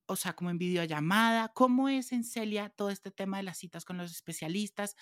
o 0.07 0.16
sea, 0.16 0.35
como 0.35 0.51
en 0.51 0.59
videollamada? 0.59 1.49
¿Cómo 1.55 1.88
es 1.88 2.12
en 2.12 2.25
Celia 2.25 2.69
todo 2.71 2.90
este 2.90 3.11
tema 3.11 3.38
de 3.38 3.42
las 3.45 3.59
citas 3.59 3.85
con 3.85 3.99
los 3.99 4.11
especialistas? 4.12 4.97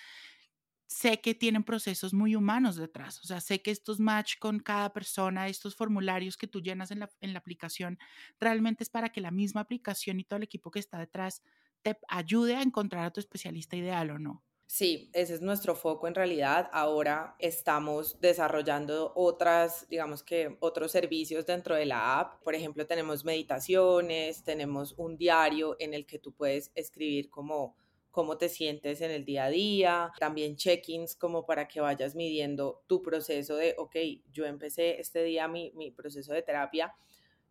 Sé 0.87 1.19
que 1.19 1.33
tienen 1.33 1.63
procesos 1.63 2.13
muy 2.13 2.35
humanos 2.35 2.75
detrás, 2.75 3.19
o 3.23 3.27
sea, 3.27 3.41
sé 3.41 3.61
que 3.63 3.71
estos 3.71 3.99
match 3.99 4.35
con 4.39 4.59
cada 4.59 4.93
persona, 4.93 5.47
estos 5.47 5.75
formularios 5.75 6.37
que 6.37 6.47
tú 6.47 6.61
llenas 6.61 6.91
en 6.91 6.99
la, 6.99 7.09
en 7.21 7.33
la 7.33 7.39
aplicación, 7.39 7.97
realmente 8.39 8.83
es 8.83 8.89
para 8.91 9.09
que 9.09 9.19
la 9.21 9.31
misma 9.31 9.61
aplicación 9.61 10.19
y 10.19 10.25
todo 10.25 10.37
el 10.37 10.43
equipo 10.43 10.69
que 10.71 10.79
está 10.79 10.99
detrás 10.99 11.41
te 11.81 11.97
ayude 12.07 12.55
a 12.55 12.61
encontrar 12.61 13.03
a 13.05 13.11
tu 13.11 13.19
especialista 13.19 13.75
ideal 13.75 14.11
o 14.11 14.19
no. 14.19 14.43
Sí, 14.67 15.11
ese 15.13 15.35
es 15.35 15.41
nuestro 15.41 15.75
foco 15.75 16.07
en 16.07 16.15
realidad. 16.15 16.69
Ahora 16.73 17.35
estamos 17.39 18.19
desarrollando 18.19 19.13
otras, 19.15 19.87
digamos 19.89 20.23
que 20.23 20.57
otros 20.59 20.91
servicios 20.91 21.45
dentro 21.45 21.75
de 21.75 21.85
la 21.85 22.19
app. 22.19 22.43
Por 22.43 22.55
ejemplo, 22.55 22.85
tenemos 22.87 23.23
meditaciones, 23.23 24.43
tenemos 24.43 24.93
un 24.97 25.17
diario 25.17 25.75
en 25.79 25.93
el 25.93 26.05
que 26.05 26.19
tú 26.19 26.33
puedes 26.33 26.71
escribir 26.73 27.29
como 27.29 27.75
cómo 28.09 28.37
te 28.37 28.49
sientes 28.49 29.01
en 29.01 29.11
el 29.11 29.25
día 29.25 29.45
a 29.45 29.49
día, 29.49 30.11
también 30.19 30.55
check-ins 30.55 31.17
como 31.17 31.45
para 31.45 31.67
que 31.67 31.81
vayas 31.81 32.15
midiendo 32.15 32.81
tu 32.87 33.01
proceso 33.01 33.57
de, 33.57 33.75
ok, 33.77 33.95
yo 34.31 34.45
empecé 34.45 35.01
este 35.01 35.21
día 35.21 35.49
mi, 35.49 35.73
mi 35.75 35.91
proceso 35.91 36.31
de 36.31 36.41
terapia 36.41 36.95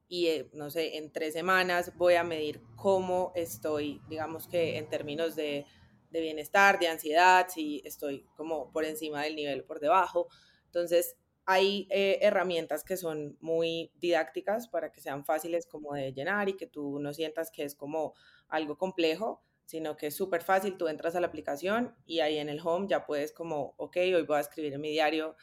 y 0.09 0.29
eh, 0.29 0.48
no 0.55 0.70
sé, 0.70 0.96
en 0.96 1.12
tres 1.12 1.35
semanas 1.35 1.92
voy 1.96 2.14
a 2.14 2.24
medir 2.24 2.62
cómo 2.77 3.33
estoy, 3.35 4.00
digamos 4.09 4.48
que 4.48 4.79
en 4.79 4.88
términos 4.88 5.37
de 5.37 5.66
de 6.14 6.20
bienestar, 6.20 6.79
de 6.79 6.87
ansiedad, 6.87 7.48
si 7.48 7.83
estoy 7.85 8.24
como 8.37 8.70
por 8.70 8.85
encima 8.85 9.22
del 9.24 9.35
nivel, 9.35 9.64
por 9.64 9.81
debajo. 9.81 10.29
Entonces, 10.66 11.16
hay 11.44 11.88
eh, 11.90 12.20
herramientas 12.22 12.85
que 12.85 12.96
son 12.96 13.37
muy 13.40 13.92
didácticas 13.96 14.68
para 14.68 14.92
que 14.92 15.00
sean 15.00 15.24
fáciles 15.24 15.66
como 15.66 15.92
de 15.92 16.12
llenar 16.12 16.48
y 16.48 16.57
que 16.57 16.68
tú 16.68 17.00
no 17.00 17.12
sientas 17.12 17.50
que 17.50 17.64
es 17.64 17.74
como 17.74 18.14
algo 18.48 18.79
complejo, 18.79 19.42
sino 19.64 19.96
que 19.96 20.07
es 20.07 20.16
súper 20.16 20.42
fácil. 20.42 20.77
Tú 20.79 20.87
entras 20.87 21.16
a 21.16 21.20
la 21.20 21.27
aplicación 21.27 21.96
y 22.07 22.20
ahí 22.20 22.38
en 22.38 22.48
el 22.48 22.61
home 22.64 22.87
ya 22.88 23.05
puedes 23.05 23.33
como, 23.33 23.74
ok, 23.77 23.96
hoy 23.96 24.22
voy 24.22 24.37
a 24.37 24.40
escribir 24.40 24.72
en 24.72 24.81
mi 24.81 24.90
diario, 24.90 25.35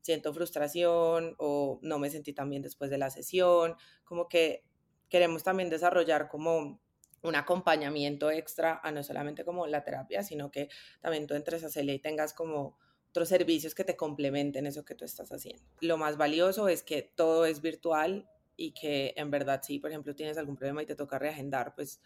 siento 0.00 0.32
frustración 0.32 1.34
o 1.38 1.80
no 1.82 1.98
me 1.98 2.08
sentí 2.08 2.32
tan 2.32 2.48
bien 2.48 2.62
después 2.62 2.88
de 2.88 2.98
la 2.98 3.10
sesión, 3.10 3.74
como 4.04 4.28
que 4.28 4.64
queremos 5.08 5.42
también 5.42 5.70
desarrollar 5.70 6.28
como 6.28 6.80
un 7.22 7.34
acompañamiento 7.34 8.30
extra 8.30 8.80
a 8.82 8.90
no 8.92 9.02
solamente 9.02 9.44
como 9.44 9.66
la 9.66 9.84
terapia, 9.84 10.22
sino 10.22 10.50
que 10.50 10.68
también 11.00 11.26
tú 11.26 11.34
entres 11.34 11.64
a 11.64 11.68
Celia 11.68 11.94
y 11.94 11.98
tengas 11.98 12.32
como 12.32 12.78
otros 13.10 13.28
servicios 13.28 13.74
que 13.74 13.84
te 13.84 13.96
complementen 13.96 14.66
eso 14.66 14.84
que 14.84 14.94
tú 14.94 15.04
estás 15.04 15.30
haciendo. 15.32 15.62
Lo 15.80 15.96
más 15.96 16.16
valioso 16.16 16.68
es 16.68 16.82
que 16.82 17.02
todo 17.02 17.44
es 17.44 17.60
virtual 17.60 18.28
y 18.56 18.72
que 18.72 19.14
en 19.16 19.30
verdad 19.30 19.60
si, 19.62 19.78
por 19.78 19.90
ejemplo, 19.90 20.14
tienes 20.14 20.38
algún 20.38 20.56
problema 20.56 20.82
y 20.82 20.86
te 20.86 20.94
toca 20.94 21.18
reagendar, 21.18 21.74
pues 21.74 22.00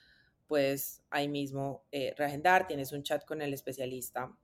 puedes 0.46 1.02
ahí 1.10 1.28
mismo 1.28 1.84
eh, 1.92 2.14
reagendar, 2.16 2.66
tienes 2.66 2.92
un 2.92 3.02
chat 3.02 3.24
con 3.24 3.42
el 3.42 3.52
especialista. 3.52 4.36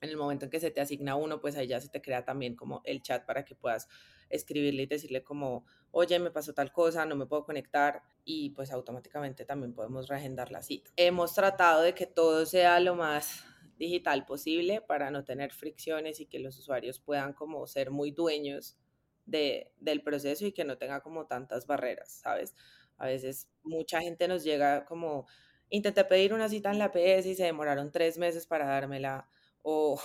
En 0.00 0.10
el 0.10 0.16
momento 0.16 0.44
en 0.44 0.50
que 0.50 0.60
se 0.60 0.70
te 0.70 0.80
asigna 0.80 1.16
uno, 1.16 1.40
pues 1.40 1.56
ahí 1.56 1.66
ya 1.66 1.80
se 1.80 1.88
te 1.88 2.00
crea 2.00 2.24
también 2.24 2.54
como 2.54 2.80
el 2.84 3.02
chat 3.02 3.26
para 3.26 3.44
que 3.44 3.56
puedas 3.56 3.88
escribirle 4.30 4.82
y 4.82 4.86
decirle 4.86 5.22
como, 5.22 5.64
oye, 5.90 6.18
me 6.18 6.30
pasó 6.30 6.52
tal 6.52 6.72
cosa, 6.72 7.06
no 7.06 7.16
me 7.16 7.26
puedo 7.26 7.44
conectar 7.44 8.02
y 8.24 8.50
pues 8.50 8.70
automáticamente 8.72 9.44
también 9.44 9.72
podemos 9.74 10.08
reagendar 10.08 10.50
la 10.50 10.62
cita. 10.62 10.90
Hemos 10.96 11.34
tratado 11.34 11.82
de 11.82 11.94
que 11.94 12.06
todo 12.06 12.46
sea 12.46 12.78
lo 12.80 12.94
más 12.94 13.44
digital 13.78 14.26
posible 14.26 14.80
para 14.80 15.10
no 15.10 15.24
tener 15.24 15.52
fricciones 15.52 16.20
y 16.20 16.26
que 16.26 16.38
los 16.38 16.58
usuarios 16.58 16.98
puedan 16.98 17.32
como 17.32 17.66
ser 17.66 17.90
muy 17.90 18.10
dueños 18.10 18.76
de, 19.24 19.72
del 19.78 20.02
proceso 20.02 20.46
y 20.46 20.52
que 20.52 20.64
no 20.64 20.76
tenga 20.78 21.00
como 21.00 21.26
tantas 21.26 21.66
barreras, 21.66 22.20
¿sabes? 22.22 22.54
A 22.96 23.06
veces 23.06 23.48
mucha 23.62 24.00
gente 24.00 24.26
nos 24.26 24.42
llega 24.42 24.84
como, 24.84 25.26
intenté 25.70 26.04
pedir 26.04 26.34
una 26.34 26.48
cita 26.48 26.70
en 26.70 26.78
la 26.78 26.90
PS 26.90 27.26
y 27.26 27.34
se 27.34 27.44
demoraron 27.44 27.92
tres 27.92 28.18
meses 28.18 28.46
para 28.46 28.66
dármela 28.66 29.28
o 29.62 30.00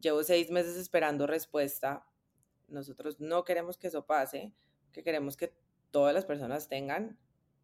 llevo 0.00 0.22
seis 0.22 0.50
meses 0.50 0.76
esperando 0.76 1.26
respuesta 1.26 2.07
nosotros 2.68 3.20
no 3.20 3.44
queremos 3.44 3.78
que 3.78 3.88
eso 3.88 4.06
pase, 4.06 4.54
que 4.92 5.02
queremos 5.02 5.36
que 5.36 5.54
todas 5.90 6.14
las 6.14 6.24
personas 6.24 6.68
tengan 6.68 7.18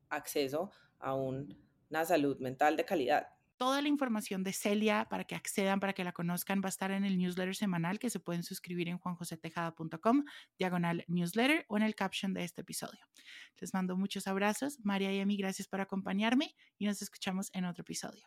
acceso 0.08 0.70
a 0.98 1.14
una 1.14 2.04
salud 2.04 2.38
mental 2.38 2.76
de 2.76 2.84
calidad. 2.84 3.28
Toda 3.56 3.80
la 3.80 3.88
información 3.88 4.42
de 4.42 4.52
Celia 4.52 5.06
para 5.08 5.24
que 5.24 5.36
accedan, 5.36 5.78
para 5.78 5.92
que 5.92 6.02
la 6.02 6.12
conozcan, 6.12 6.60
va 6.60 6.66
a 6.66 6.68
estar 6.70 6.90
en 6.90 7.04
el 7.04 7.16
newsletter 7.16 7.54
semanal 7.54 8.00
que 8.00 8.10
se 8.10 8.18
pueden 8.18 8.42
suscribir 8.42 8.88
en 8.88 8.98
juanjosetejada.com, 8.98 10.24
diagonal 10.58 11.04
newsletter 11.06 11.64
o 11.68 11.76
en 11.76 11.84
el 11.84 11.94
caption 11.94 12.34
de 12.34 12.42
este 12.42 12.62
episodio. 12.62 13.00
Les 13.60 13.72
mando 13.72 13.96
muchos 13.96 14.26
abrazos. 14.26 14.80
María 14.82 15.12
y 15.12 15.20
a 15.20 15.26
mí, 15.26 15.36
gracias 15.36 15.68
por 15.68 15.80
acompañarme 15.80 16.56
y 16.78 16.86
nos 16.86 17.00
escuchamos 17.00 17.50
en 17.52 17.64
otro 17.66 17.82
episodio. 17.82 18.26